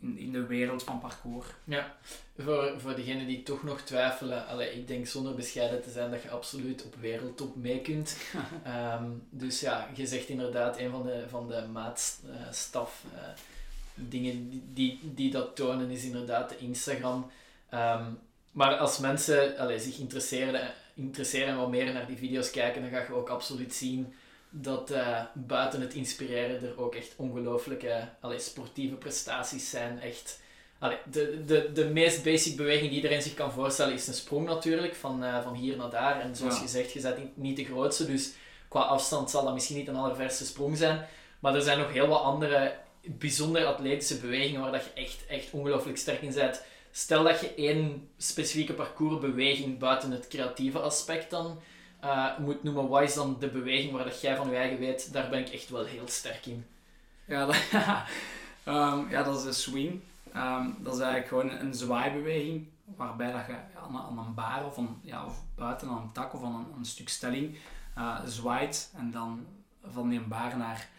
[0.06, 1.48] in, in de wereld van parcours.
[1.64, 1.96] Ja,
[2.38, 6.22] voor, voor degenen die toch nog twijfelen, allee, ik denk zonder bescheiden te zijn dat
[6.22, 8.18] je absoluut op wereldtop mee kunt.
[8.64, 13.22] Ehm, dus ja, je zegt inderdaad, een van de, van de maatstaf eh,
[13.96, 17.32] dingen die, die, die dat tonen is inderdaad de Instagram.
[17.70, 18.06] Ehm,
[18.52, 22.92] maar als mensen allee, zich interesseren, interesseren en wat meer naar die video's kijken, dan
[22.92, 24.14] ga je ook absoluut zien
[24.50, 30.00] dat eh, buiten het inspireren er ook echt ongelooflijke allee, sportieve prestaties zijn.
[30.00, 30.40] Echt,
[30.80, 34.48] allee, de, de, de meest basic beweging die iedereen zich kan voorstellen is een sprong
[34.48, 36.20] natuurlijk, van, eh, van hier naar daar.
[36.22, 36.62] En zoals Ja.
[36.62, 38.34] je zegt, je bent niet, niet de grootste, dus
[38.68, 41.06] qua afstand zal dat misschien niet een allerverste sprong zijn.
[41.40, 42.76] Maar er zijn nog heel wat andere
[43.08, 46.62] bijzonder atletische bewegingen waar dat je echt, echt ongelooflijk sterk in bent.
[46.92, 51.60] Stel dat je één specifieke parcoursbeweging buiten het creatieve aspect dan
[52.06, 55.30] eh, moet noemen, wat is dan de beweging waar dat jij van eigen weet, daar
[55.30, 56.66] ben ik echt wel heel sterk in.
[57.26, 57.56] Ja, dat,
[58.64, 60.02] Ehm, ja, dat is de swing.
[60.34, 64.66] Ehm, dat is eigenlijk gewoon een zwaaibeweging, waarbij dat je aan, een- aan een baar
[64.66, 67.58] of, een, ja, of buiten aan een tak of aan een, een stuk stelling
[67.96, 69.46] eh, zwaait en dan
[69.92, 70.90] van die baar naar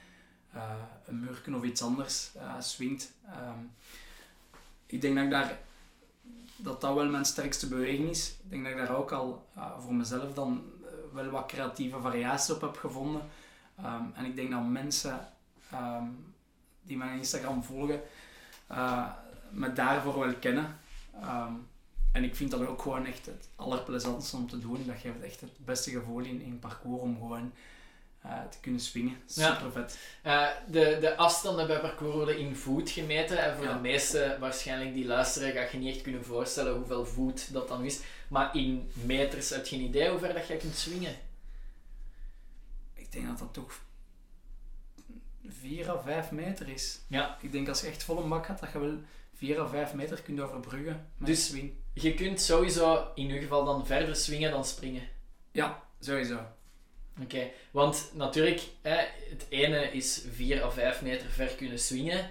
[0.53, 0.63] eh,
[1.07, 3.13] een murken of iets anders swingt.
[3.27, 3.59] Ehm,
[4.87, 5.59] ik denk dat ik daar
[6.57, 8.29] dat dat wel mijn sterkste beweging is.
[8.29, 9.47] Ik denk dat ik daar ook al
[9.81, 10.63] voor mezelf dan
[11.17, 13.23] wel wat creatieve variaties op heb gevonden.
[13.77, 15.29] Ehm, en ik denk dat mensen
[15.71, 16.05] ehm,
[16.83, 18.01] die mijn Instagram volgen,
[18.67, 19.07] eh,
[19.51, 20.79] me daarvoor wel kennen.
[21.21, 21.53] Ehm,
[22.13, 24.87] en ik vind dat ook gewoon echt het allerplezantste om te doen.
[24.87, 27.53] Dat geeft echt het beste gevoel in, in parcours om gewoon
[28.51, 29.17] te kunnen swingen.
[29.27, 29.99] Super vet.
[30.23, 33.39] Eh, de, de afstanden bij parcours worden in voet gemeten.
[33.45, 33.73] En voor Ja.
[33.73, 37.85] de meesten waarschijnlijk die luisteren, ga je niet echt kunnen voorstellen hoeveel voet dat dan
[37.85, 38.01] is.
[38.29, 41.15] Maar in meters heb je een idee hoe ver dat jij kunt swingen.
[42.95, 43.81] Ik denk dat dat toch
[45.49, 47.01] 4 à 5 meter is.
[47.09, 47.39] Ja.
[47.41, 48.99] Ik denk als je echt vol een bak gaat, dat je wel
[49.35, 51.73] 4 à 5 meter kunt overbruggen met Dus- swing.
[51.95, 55.09] Je kunt sowieso in ieder geval dan verder swingen dan springen.
[55.53, 56.39] Ja, sowieso.
[57.23, 58.97] Oké, want natuurlijk, hè,
[59.31, 62.31] het ene is 4 à 5 meter ver kunnen swingen.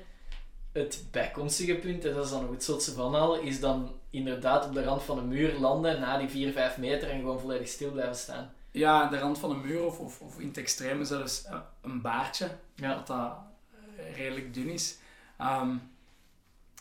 [0.72, 4.66] het bijkomstige punt, en dat is dan nog het zotse van al, is dan inderdaad
[4.66, 7.68] op de rand van een muur landen na die 4, 5 meter en gewoon volledig
[7.68, 8.54] stil blijven staan.
[8.72, 11.60] Ja, aan de rand van een muur of, of, of in het extreme zelfs eh,
[11.82, 12.96] een baardje, Ja.
[12.96, 13.38] dat dat
[13.98, 14.98] eh, redelijk dun is.
[15.38, 15.74] Ehm,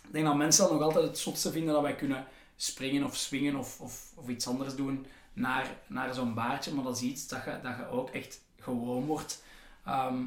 [0.06, 2.26] ik denk dat mensen dat nog altijd het zotste vinden dat wij kunnen
[2.56, 6.96] springen of swingen of, of, of iets anders doen naar, naar zo'n baardje, maar dat
[6.96, 9.44] is iets dat je, dat je ook echt gewoon wordt.
[9.84, 10.22] Ehm,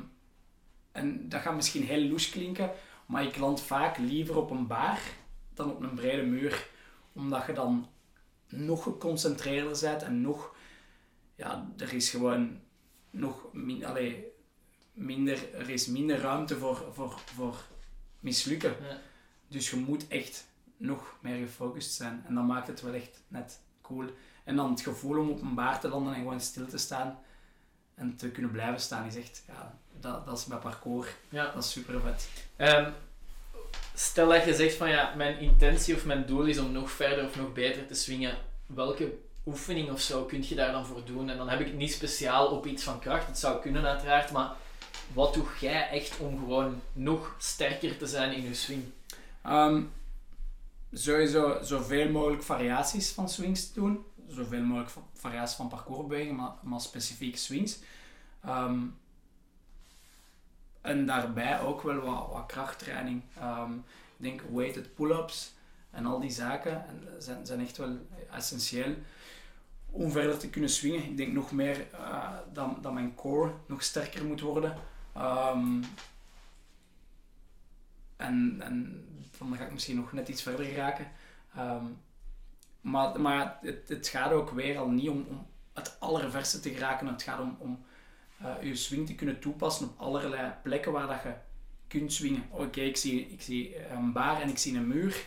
[0.91, 2.71] en dat gaat misschien heel loes klinken,
[3.05, 5.01] maar ik land vaak liever op een baar
[5.53, 6.67] dan op een brede muur,
[7.13, 7.87] omdat je dan
[8.49, 10.55] nog geconcentreerder bent en nog
[11.35, 12.59] ja, er is gewoon
[13.09, 14.25] nog min, allee,
[14.93, 17.65] minder, er is minder ruimte voor, voor, voor
[18.19, 18.75] mislukken.
[18.81, 18.99] Ja.
[19.47, 20.47] Dus je moet echt
[20.77, 22.23] nog meer gefocust zijn.
[22.27, 24.05] En dat maakt het wel echt net cool.
[24.47, 27.19] En dan het gevoel om op een baar te landen en gewoon stil te staan
[27.95, 31.07] en te kunnen blijven staan is echt, ja, dat, dat is mijn parcours.
[31.29, 31.51] Ja.
[31.53, 32.29] Dat is super vet.
[32.55, 32.91] Ehm,
[33.93, 37.25] stel dat je zegt van ja, mijn intentie of mijn doel is om nog verder
[37.25, 38.37] of nog beter te swingen.
[38.65, 41.29] Welke oefening of zo kun je daar dan voor doen?
[41.29, 43.27] En dan heb ik het niet speciaal op iets van kracht.
[43.27, 44.51] Het zou kunnen uiteraard, maar
[45.13, 48.83] wat doe jij echt om gewoon nog sterker te zijn in je swing?
[49.43, 49.83] Ehm,
[50.93, 54.05] sowieso zoveel mogelijk variaties van swings doen.
[54.37, 57.79] Zoveel mogelijk va- variaties van parcoursbewegingen, maar, maar specifieke swings.
[58.43, 58.79] Ehm,
[60.81, 63.21] en daarbij ook wel wat, wat krachttraining.
[63.39, 65.53] Ehm, ik denk weighted pull-ups
[65.89, 67.97] en al die zaken en, eh, zijn, zijn echt wel
[68.31, 68.95] essentieel
[69.89, 71.03] om verder te kunnen swingen.
[71.03, 74.75] Ik denk nog meer eh, dat, dat mijn core nog sterker moet worden.
[75.13, 75.83] Ehm,
[78.17, 79.05] en, en
[79.37, 81.11] dan ga ik misschien nog net iets verder geraken.
[81.55, 81.85] Ehm,
[82.87, 87.07] maar maar het, het gaat ook weer al niet om, om het allerverste te geraken.
[87.07, 87.85] Het gaat om, om
[88.37, 91.33] eh, je swing te kunnen toepassen op allerlei plekken waar dat je
[91.87, 92.43] kunt swingen.
[92.49, 95.25] Oké, ik, zie, ik zie een baar en ik zie een muur.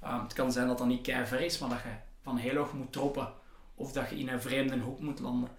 [0.00, 2.56] Ehm, het kan zijn dat dat niet kei ver is, maar dat je van heel
[2.56, 3.32] hoog moet droppen.
[3.74, 5.50] Of dat je in een vreemde hoek moet landen.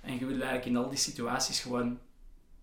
[0.00, 1.98] En je wil eigenlijk in al die situaties gewoon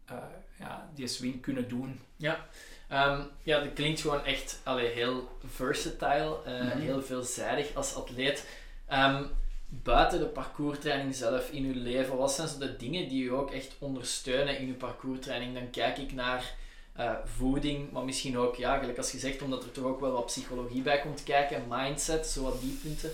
[0.05, 0.17] eh,
[0.59, 1.99] ja, die swing kunnen doen.
[2.15, 2.45] Ja,
[2.87, 6.79] Ehm, ja dat klinkt gewoon echt allee, heel versatile, Mhm.
[6.79, 8.45] heel veelzijdig als atleet.
[8.87, 9.23] Ehm,
[9.69, 13.51] buiten de parcourstraining zelf in uw leven, wat zijn zo de dingen die u ook
[13.51, 15.53] echt ondersteunen in uw parcourstraining?
[15.53, 16.55] Dan kijk ik naar
[16.93, 20.25] eh, voeding, maar misschien ook, ja, gelijk als gezegd, omdat er toch ook wel wat
[20.25, 23.11] psychologie bij komt kijken, mindset, zo wat die punten.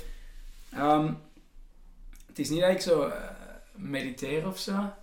[0.72, 1.14] Ehm,
[2.28, 3.22] het is niet dat ik zo eh,
[3.76, 4.94] mediteer of zo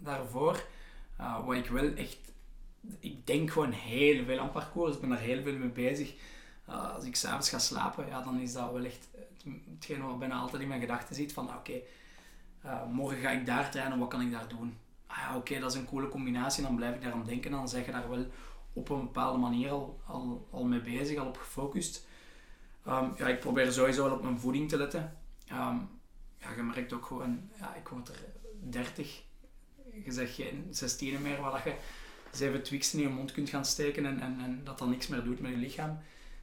[0.00, 0.62] daarvoor.
[1.20, 2.16] Uh, wat ik wel echt.
[3.00, 4.94] Ik denk gewoon heel veel aan parcours.
[4.94, 6.14] Ik ben daar heel veel mee bezig.
[6.68, 10.18] Uh, als ik s'avonds ga slapen, ja, dan is dat wel echt het- hetgeen wat
[10.18, 11.32] bijna altijd in mijn gedachten zit.
[11.32, 11.80] Van oké,
[12.64, 14.76] uh, morgen ga ik daar trainen, wat kan ik daar doen?
[15.06, 16.62] Ah oké, dat is een coole combinatie.
[16.62, 17.50] Dan blijf ik daar aan denken.
[17.50, 18.26] Dan zeg je daar wel
[18.72, 22.06] op een bepaalde manier al, al, al mee bezig, al op gefocust.
[22.84, 25.16] Ehm, ja, ik probeer sowieso wel op mijn voeding te letten.
[25.46, 25.76] Ehm,
[26.38, 28.18] ja, je merkt ook gewoon, ja, ik word er
[28.60, 29.22] 30.
[30.04, 31.74] Je zegt geen 16 meer, waar dat je
[32.32, 35.24] zeven Twixen in je mond kunt gaan steken en, en, en dat dan niks meer
[35.24, 35.98] doet met je lichaam.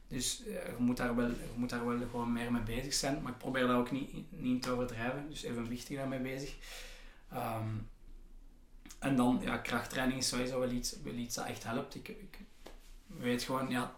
[0.08, 3.22] Dus eh, je, moet daar wel, je moet daar wel gewoon meer mee bezig zijn.
[3.22, 5.26] Maar ik probeer dat ook niet, niet te overdrijven.
[5.28, 6.54] Dus evenwichtig daarmee bezig.
[7.32, 7.68] Ehm,
[8.98, 11.94] en dan, ja, krachttraining is sowieso wel iets, wel iets dat echt helpt.
[11.94, 12.38] Ik, ik
[13.06, 13.94] weet gewoon, ja,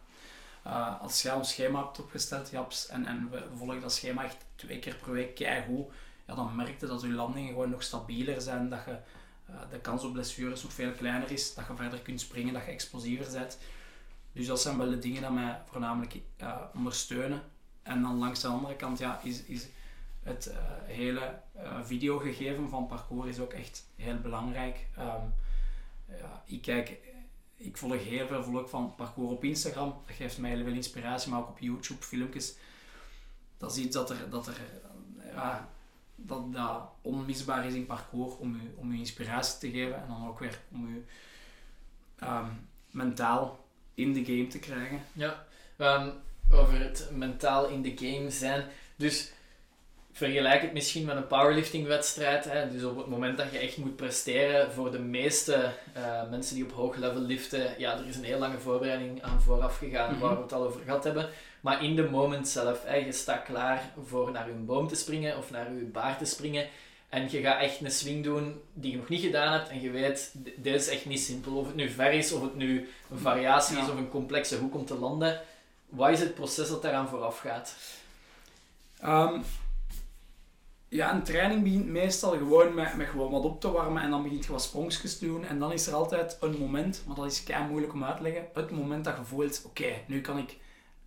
[0.66, 4.45] uh, als jij een schema hebt opgesteld, Japs, en, en we volgen dat schema echt
[4.55, 5.93] twee keer per week keigoed,
[6.26, 8.99] ja, dan merk je dat je landingen gewoon nog stabieler zijn, dat je,
[9.70, 12.70] de kans op blessures nog veel kleiner is, dat je verder kunt springen, dat je
[12.70, 13.59] explosiever bent.
[14.32, 16.20] Dus dat zijn wel de dingen die mij voornamelijk
[16.74, 17.42] ondersteunen.
[17.82, 19.66] En dan langs de andere kant ja, is, is
[20.22, 24.86] het uh, hele uh, videogegeven van parcours is ook echt heel belangrijk.
[24.98, 25.34] Um,
[26.18, 26.98] ja, ik kijk,
[27.57, 29.94] ik volg heel veel volk van parcours op Instagram.
[30.07, 32.55] Dat geeft mij heel veel inspiratie, maar ook op YouTube filmpjes.
[33.57, 34.61] Dat is iets dat er, dat er
[35.34, 35.68] ja,
[36.26, 40.28] dat, dat onmisbaar is in parcours om u, om u inspiratie te geven en dan
[40.28, 41.04] ook weer om u
[42.22, 43.64] um, mentaal
[43.94, 45.00] in de game te krijgen.
[45.12, 45.46] Ja,
[45.78, 46.12] um,
[46.50, 48.64] over het mentaal in de game zijn.
[48.96, 49.32] Dus
[50.12, 52.44] vergelijk het misschien met een powerlifting-wedstrijd.
[52.44, 52.70] Hè?
[52.70, 56.64] Dus op het moment dat je echt moet presteren, voor de meeste uh, mensen die
[56.64, 60.18] op hoog level liften, ja, er is een heel lange voorbereiding aan vooraf gegaan, mm
[60.18, 60.28] -hmm.
[60.28, 61.28] waar we het al over gehad hebben.
[61.62, 65.36] Maar in de moment zelf, hè, je staat klaar voor naar je boom te springen
[65.38, 66.68] of naar je baar te springen.
[67.08, 69.68] En je gaat echt een swing doen die je nog niet gedaan hebt.
[69.68, 71.56] En je weet, dit is echt niet simpel.
[71.56, 73.82] Of het nu ver is, of het nu een variatie ja.
[73.82, 75.40] is of een complexe hoek om te landen.
[75.88, 77.76] Wat is het proces dat daaraan vooraf gaat?
[79.04, 79.42] Um,
[80.88, 84.22] Ja, een training begint meestal gewoon met, met gewoon wat op te warmen en dan
[84.22, 85.44] begint je wat sprongjes te doen.
[85.44, 88.22] En dan is er altijd een moment, maar dat is kei moeilijk om uit te
[88.22, 90.56] leggen, het moment dat je voelt, oké, nu kan ik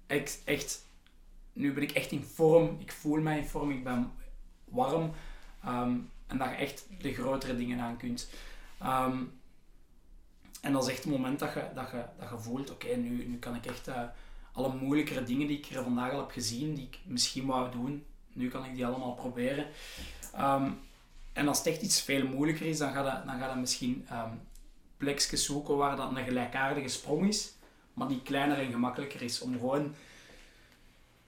[0.08, 0.86] echt, echt,
[1.53, 4.12] nu ben ik echt in vorm, ik voel mij in vorm, ik ben
[4.64, 5.12] warm.
[5.64, 5.97] Ehm,
[6.28, 8.30] en dat je echt de grotere dingen aan kunt.
[8.80, 9.24] Ehm,
[10.62, 13.26] en dat is echt het moment dat je, dat je, dat je voelt, oké, nu,
[13.28, 14.01] nu kan ik echt uh,
[14.51, 18.06] alle moeilijkere dingen die ik er vandaag al heb gezien, die ik misschien wou doen,
[18.34, 19.68] nu kan ik die allemaal proberen.
[20.34, 20.72] Ehm,
[21.34, 24.08] en als het echt iets veel moeilijker is, dan ga je, dan ga je misschien
[24.12, 24.41] um,
[24.97, 27.55] plekjes zoeken waar dat een gelijkaardige sprong is,
[27.96, 29.41] maar die kleiner en gemakkelijker is.
[29.41, 29.96] Om gewoon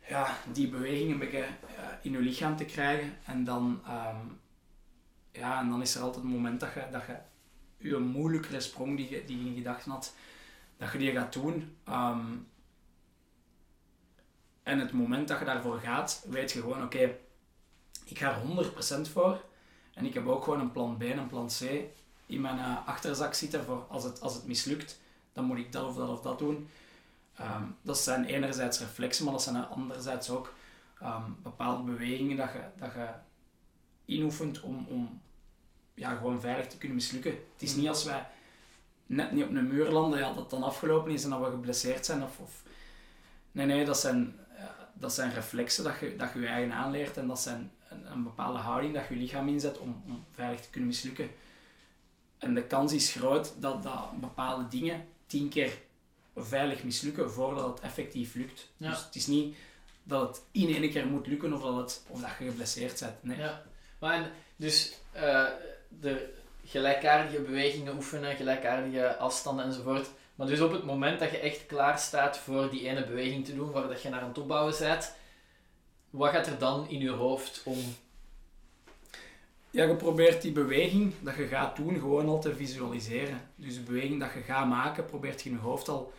[0.08, 1.48] ja, die beweging een beetje uh,
[2.02, 3.18] in je lichaam te krijgen.
[3.26, 4.40] En dan, um,
[5.32, 7.18] ja, en dan is er altijd het moment dat je, dat je
[7.90, 10.16] je moeilijkere sprong die je, die je gedachten had,
[10.78, 11.78] dat je die gaat doen.
[14.64, 17.18] En het moment dat je daarvoor gaat, weet je gewoon, oké,
[18.06, 18.66] ik ga er
[19.08, 19.44] 100% voor.
[19.94, 21.62] En ik heb ook gewoon een plan B en een plan C
[22.26, 25.00] in mijn uh, achterzak zitten voor als het, als het mislukt,
[25.38, 26.70] dan moet ik dat of dat of dat doen.
[27.42, 30.54] Um, dat zijn enerzijds reflexen, maar dat zijn anderzijds ook
[31.04, 33.08] um, bepaalde bewegingen dat je, dat je
[34.06, 35.22] inoefent om, om
[35.94, 37.32] ja, gewoon veilig te kunnen mislukken.
[37.32, 38.28] Het is niet als wij
[39.06, 41.50] net niet op een muur landen, ja, dat het dan afgelopen is en dat we
[41.50, 42.24] geblesseerd zijn.
[42.24, 42.64] Of, of...
[43.52, 44.36] Nee, nee, dat zijn
[45.00, 48.24] dat zijn reflexen dat je, dat je je eigen aanleert en dat zijn een, een
[48.24, 51.30] bepaalde houding dat je je lichaam inzet om, om veilig te kunnen mislukken.
[52.38, 55.72] En de kans is groot dat, dat bepaalde dingen tien keer
[56.36, 58.68] veilig mislukken voordat het effectief lukt.
[58.78, 58.90] Ja.
[58.90, 59.56] Dus het is niet
[60.04, 63.24] dat het in één keer moet lukken of dat, het, of dat je geblesseerd bent.
[63.24, 63.38] Nee.
[63.38, 63.64] Ja,
[64.00, 65.46] maar dus uh,
[66.00, 66.34] de
[66.66, 72.00] gelijkaardige bewegingen oefenen, gelijkaardige afstanden enzovoort maar dus op het moment dat je echt klaar
[72.00, 75.14] staat voor die ene beweging te doen, waar dat je naar aan het opbouwen bent,
[76.10, 77.96] wat gaat er dan in je hoofd om?
[79.72, 83.42] Ja, je probeert die beweging dat je gaat doen gewoon al te visualiseren.
[83.56, 86.14] Dus de beweging dat je gaat maken, probeert je in je hoofd al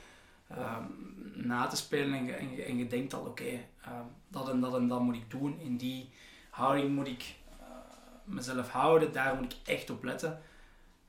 [0.53, 3.51] um, na te spelen en je, en je, en je denkt al, oké,
[3.87, 5.61] um, dat en dat en dat moet ik doen.
[5.61, 6.09] In die
[6.51, 7.67] houding moet ik uh,
[8.25, 10.41] mezelf houden, daar moet ik echt op letten.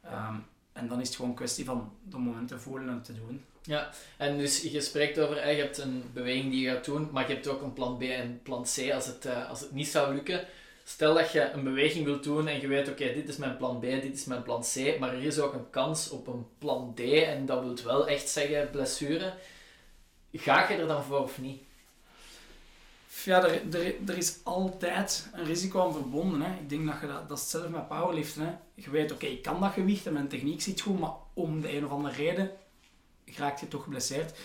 [0.06, 3.44] Um, en dan is het gewoon een kwestie van de momenten voelen en te doen.
[3.62, 7.28] Ja, en dus je spreekt over, je hebt een beweging die je gaat doen, maar
[7.28, 9.88] je hebt ook een plan B en plan C als het, uh, als het niet
[9.88, 10.48] zou lukken.
[10.90, 13.80] Stel dat je een beweging wilt doen en je weet, oké, dit is mijn plan
[13.80, 16.94] B, dit is mijn plan C, maar er is ook een kans op een plan
[16.96, 19.34] D en dat wil wel echt zeggen blessure.
[20.34, 21.62] Ga je er dan voor of niet?
[23.24, 26.42] Ja, er, is altijd een risico aan verbonden.
[26.42, 26.60] Hè.
[26.60, 28.46] Ik denk dat je dat, dat is met powerliften.
[28.46, 28.54] Hè.
[28.74, 31.76] Je weet, oké, ik kan dat gewicht en mijn techniek zit goed, maar om de
[31.76, 32.52] een of andere reden
[33.26, 34.40] raakt je toch geblesseerd.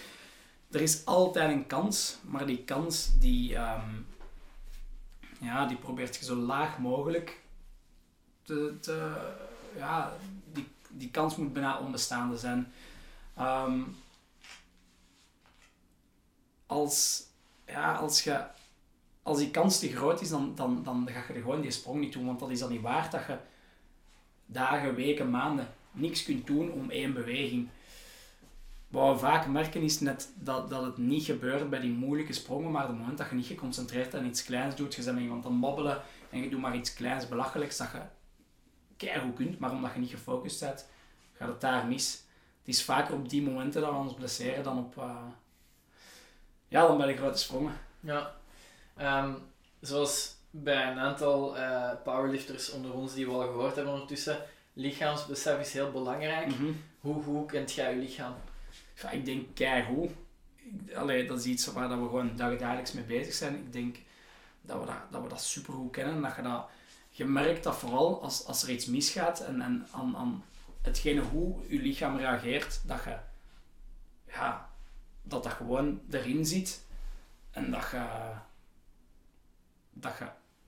[0.71, 4.07] Er is altijd een kans, maar die kans die, um,
[5.41, 7.41] ja, die probeert je zo laag mogelijk
[8.43, 9.17] te, te
[9.77, 10.13] ja,
[10.53, 12.73] die, die kans moet bijna onbestaande zijn.
[13.39, 13.97] Um,
[16.67, 17.27] als,
[17.67, 18.45] ja, als je
[19.25, 22.01] als die kans te groot is, dan, dan, dan ga je er gewoon die sprong
[22.01, 22.27] niet doen.
[22.27, 23.39] Want dat is dan niet waard dat je
[24.47, 27.69] dagen, weken, maanden niks kunt doen om één beweging.
[28.95, 32.71] Wat we vaak merken is net dat, dat het niet gebeurt bij die moeilijke sprongen,
[32.71, 35.19] maar op het moment dat je niet geconcentreerd bent en iets kleins doet, je bent
[35.19, 38.01] iemand aan babbelen en je doet maar iets kleins belachelijks dat je
[38.97, 40.89] keihard kunt, maar omdat je niet gefocust bent,
[41.33, 42.25] gaat het daar mis.
[42.59, 44.97] Het is vaker op die momenten dat we ons blesseren dan op...
[44.97, 45.17] Uh,
[46.69, 47.73] ja, dan bij de grote sprongen.
[48.01, 48.35] Ja,
[49.01, 49.37] Um,
[49.81, 54.39] zoals bij een aantal uh, powerlifters onder ons die we al gehoord hebben ondertussen,
[54.73, 56.47] lichaamsbesef is heel belangrijk.
[56.47, 56.73] Mhm.
[57.01, 58.35] Hoe goed kent jij je lichaam?
[58.95, 60.11] Ja, ik denk keigoed.
[60.95, 63.55] Allee, dat is iets waar dat we gewoon dagelijks mee bezig zijn.
[63.55, 63.97] Ik denk
[64.63, 66.23] dat we dat, dat, we dat supergoed kennen.
[66.23, 66.69] Dat je, dat,
[67.11, 70.45] je merkt dat vooral als, als er iets misgaat en, en aan, aan
[70.83, 73.17] hetgene hoe je lichaam reageert, dat je
[74.27, 74.71] ja,
[75.23, 76.85] dat dat gewoon erin zit
[77.51, 78.33] en dat je
[79.93, 80.27] dat je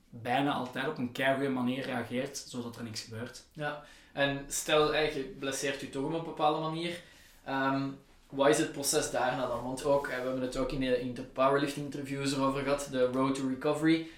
[0.08, 3.44] bijna altijd op een keigoede manier reageert, zodat er niks gebeurt.
[3.52, 7.02] Ja, en stel je blesseert je toch op een bepaalde manier.
[7.48, 7.98] Um,
[8.28, 9.62] wat is het proces daarna dan?
[9.62, 13.04] Want ook, we hebben het ook in de, in de powerlifting interviews erover gehad, de
[13.06, 14.08] road to recovery.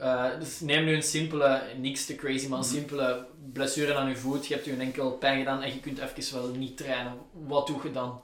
[0.00, 2.74] Uh, dus neem nu een simpele, niks te crazy, maar een mhm.
[2.74, 4.46] simpele blessure aan je voet.
[4.46, 7.18] Je hebt je een enkel pijn gedaan en je kunt even wel niet trainen.
[7.32, 8.22] Wat doe je dan?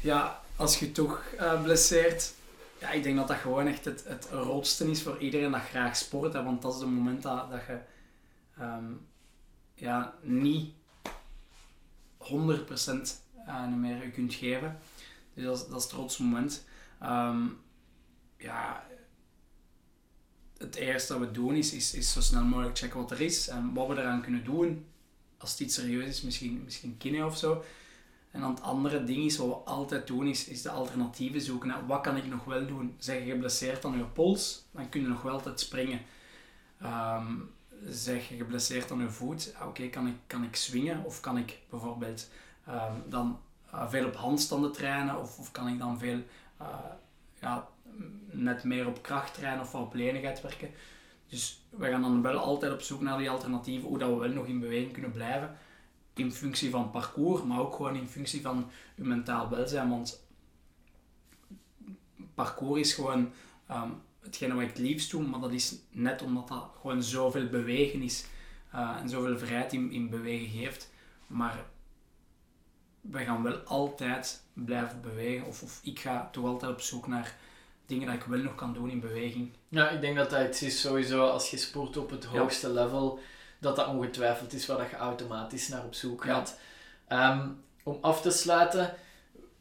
[0.00, 2.32] Ja, als je toch uh, blesseert,
[2.80, 5.96] ja, ik denk dat dat gewoon echt het, het rotste is voor iedereen dat graag
[5.96, 6.32] sport.
[6.32, 7.78] Hè, want dat is het moment dat, dat je
[8.62, 9.06] um,
[9.74, 10.72] ja, niet
[12.18, 13.19] 100%
[13.50, 14.78] uh, meer je kunt geven.
[15.34, 16.64] Dus dat is, dat is het rotste moment.
[17.02, 17.58] Um,
[18.36, 18.86] ja,
[20.58, 23.48] het eerste dat we doen is, is, is zo snel mogelijk checken wat er is
[23.48, 24.84] en wat we eraan kunnen doen.
[25.38, 27.64] Als het iets serieus is, misschien, misschien kine of zo.
[28.30, 31.68] En dan het andere ding is, wat we altijd doen, is, is de alternatieven zoeken.
[31.68, 32.94] naar wat kan ik nog wel doen?
[32.98, 36.00] Zeg je geblesseerd aan je pols, dan kun je nog wel altijd springen.
[36.80, 37.34] Ehm,
[37.88, 41.04] zeg je geblesseerd aan je voet, oké, kan, ik, kan ik swingen?
[41.04, 42.28] Of kan ik bijvoorbeeld
[42.70, 43.38] ehm, dan
[43.70, 45.20] eh, veel op handstanden trainen?
[45.20, 46.22] Of, of kan ik dan veel
[46.56, 46.66] eh,
[47.40, 47.68] ja,
[48.30, 50.70] net meer op kracht trainen of op lenigheid werken?
[51.28, 54.28] Dus we gaan dan wel altijd op zoek naar die alternatieven, hoe dat we wel
[54.28, 55.56] nog in beweging kunnen blijven
[56.20, 59.88] in functie van parcours, maar ook gewoon in functie van je mentaal welzijn.
[59.88, 60.24] Want
[62.34, 63.32] parcours is gewoon
[63.70, 67.48] um, hetgene wat ik het liefst doe, maar dat is net omdat dat gewoon zoveel
[67.48, 68.24] bewegen is
[68.74, 70.90] uh, en zoveel vrijheid in, in bewegen geeft.
[71.26, 71.64] Maar
[73.00, 77.36] we gaan wel altijd blijven bewegen, of, of ik ga toch altijd op zoek naar
[77.86, 79.50] dingen dat ik wel nog kan doen in beweging.
[79.68, 83.18] Ja, ik denk dat dat iets is sowieso als je sport op het hoogste level
[83.58, 86.58] dat dat ongetwijfeld is waar dat je automatisch naar op zoek gaat.
[87.08, 87.48] Ehm,
[87.82, 88.94] om af te sluiten,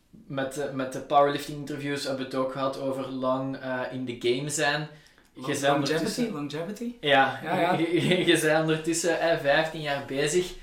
[0.10, 4.06] met de, met de powerlifting interviews hebben we het ook gehad over lang uh, in
[4.06, 4.88] de game zijn.
[5.34, 6.96] Longevity, longevity?
[7.00, 7.74] Ja, ja, ja.
[7.80, 10.54] Je, je, je bent ondertussen eh, 15 jaar bezig.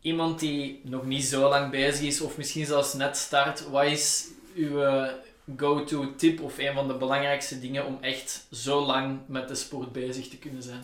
[0.00, 4.28] Iemand die nog niet zo lang bezig is, of misschien zelfs net start, wat is
[4.54, 5.12] uw eh,
[5.56, 9.92] go-to tip of een van de belangrijkste dingen om echt zo lang met de sport
[9.92, 10.82] bezig te kunnen zijn?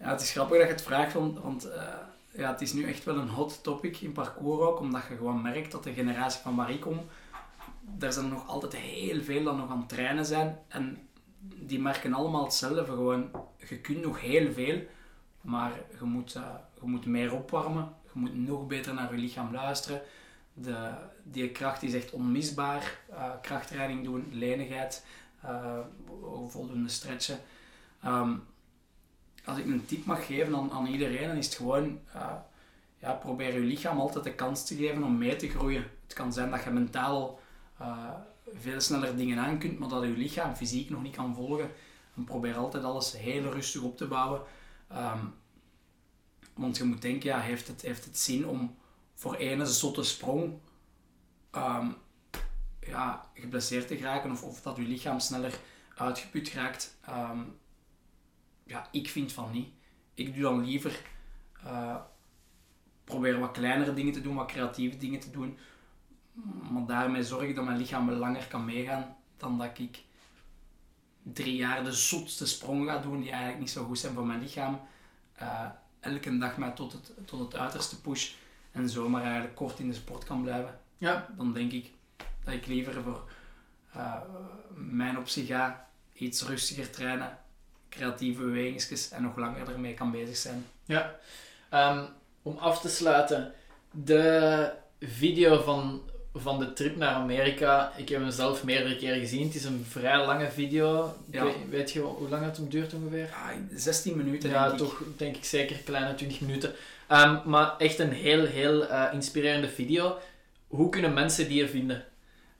[0.00, 1.82] Ja, het is grappig dat je het vraagt, want, want uh,
[2.30, 5.42] ja, het is nu echt wel een hot topic in parcours ook, omdat je gewoon
[5.42, 7.00] merkt dat de generatie van waar ik kom,
[7.98, 10.58] er zijn nog altijd heel veel dat nog aan het trainen zijn.
[10.68, 11.08] En
[11.40, 13.30] die merken allemaal hetzelfde, gewoon,
[13.68, 14.82] je kunt nog heel veel,
[15.40, 16.42] maar je moet, uh,
[16.80, 20.02] je moet meer opwarmen, je moet nog beter naar je lichaam luisteren.
[20.52, 20.90] De,
[21.22, 22.98] die kracht is echt onmisbaar.
[23.10, 25.06] Uh, krachttraining doen, lenigheid,
[26.48, 27.38] voldoende stretchen.
[28.04, 28.42] Um,
[29.44, 32.32] als ik een tip mag geven aan, aan iedereen, dan is het gewoon, uh,
[32.98, 35.84] ja, probeer je lichaam altijd de kans te geven om mee te groeien.
[36.02, 37.40] Het kan zijn dat je mentaal
[38.54, 41.70] veel sneller dingen aan kunt, maar dat je lichaam fysiek nog niet kan volgen.
[42.16, 44.40] En probeer altijd alles heel rustig op te bouwen.
[44.92, 45.34] Um,
[46.58, 48.76] want je moet denken, ja, heeft het, heeft het zin om
[49.14, 50.58] voor ene zotte sprong
[51.52, 51.96] um,
[52.80, 55.58] ja, geblesseerd te geraken of, of dat je lichaam sneller
[55.96, 56.96] uitgeput raakt.
[57.08, 57.58] Um,
[58.64, 59.68] ja, ik vind van niet.
[60.14, 61.02] Ik doe dan liever
[61.64, 61.96] uh,
[63.04, 65.58] proberen wat kleinere dingen te doen, wat creatieve dingen te doen.
[66.70, 70.02] Maar daarmee zorg ik dat mijn lichaam langer kan meegaan dan dat ik
[71.22, 74.40] drie jaar de zotste sprong ga doen die eigenlijk niet zo goed zijn voor mijn
[74.40, 74.80] lichaam.
[75.42, 75.70] Uh,
[76.00, 78.32] elke dag mij tot het, tot het uiterste push
[78.72, 80.80] en zomaar eigenlijk kort in de sport kan blijven.
[80.98, 81.28] Ja.
[81.36, 81.90] Dan denk ik
[82.44, 83.28] dat ik liever voor
[83.96, 84.14] uh,
[84.74, 87.38] mijn optie ga iets rustiger trainen
[87.88, 90.66] creatieve bewegingen en nog langer ermee kan bezig zijn.
[90.84, 91.14] Ja,
[91.74, 92.08] um,
[92.42, 93.52] om af te sluiten,
[93.90, 96.02] de video van,
[96.40, 99.46] van de trip naar Amerika, ik heb hem zelf meerdere keren gezien.
[99.46, 101.14] Het is een vrij lange video.
[101.30, 101.44] Ja.
[101.44, 103.24] Weet, weet, je hoe lang het duurt ongeveer?
[103.24, 104.50] Ja, 16 minuten.
[104.50, 106.74] Ja, toch denk ik zeker kleine 20 minuten.
[107.10, 110.18] Um, maar echt een heel, heel uh, inspirerende video.
[110.66, 112.04] Hoe kunnen mensen die er vinden?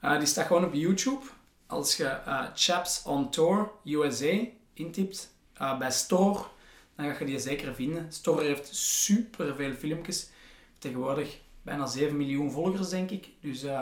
[0.05, 1.25] Uh, die staat gewoon op YouTube.
[1.67, 4.37] Als je uh, Chaps on Tour USA
[4.75, 6.45] intipt uh, bij Store,
[6.97, 8.07] dan ga je die zeker vinden.
[8.13, 10.29] Store heeft super veel filmpjes.
[10.79, 11.39] Tegenwoordig
[11.69, 13.29] bijna 7 miljoen volgers, denk ik.
[13.41, 13.81] Dus uh,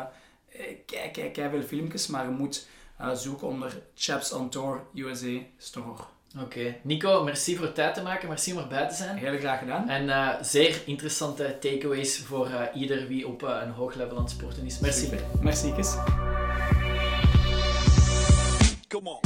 [0.87, 2.66] kijk, kijk, kijk veel filmpjes, maar je moet
[3.01, 6.05] uh, zoeken onder Chaps on Tour USA Store.
[6.34, 6.45] Oké.
[6.45, 6.80] Okay.
[6.82, 8.28] Nico, merci voor het tijd te maken.
[8.28, 9.16] Merci om erbij te zijn.
[9.16, 9.89] Heel graag gedaan.
[9.89, 14.22] En uh, zeer interessante takeaways voor uh, ieder wie op uh, een hoog level aan
[14.22, 14.78] het sporten is.
[14.78, 15.05] Merci.
[15.05, 15.20] Super.
[15.41, 15.95] Merci, Kes.
[18.89, 19.20] Come on.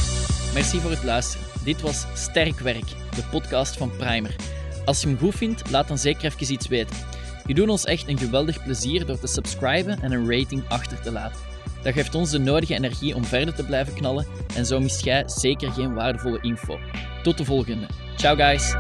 [0.55, 1.47] Merci voor het luisteren.
[1.65, 4.37] Dit was Sterk Werk, de podcast van Primer.
[4.85, 6.97] Als je hem goed vindt, laat dan zeker even iets weten.
[7.51, 11.13] Je doet ons echt een geweldig plezier door te subscriben en een rating achter te
[11.13, 11.41] laten.
[11.83, 14.27] Dat geeft ons de nodige energie om verder te blijven knallen
[14.57, 16.79] en zo mist jij zeker geen waardevolle info.
[17.23, 17.87] Tot de volgende.
[18.17, 18.75] Ciao guys!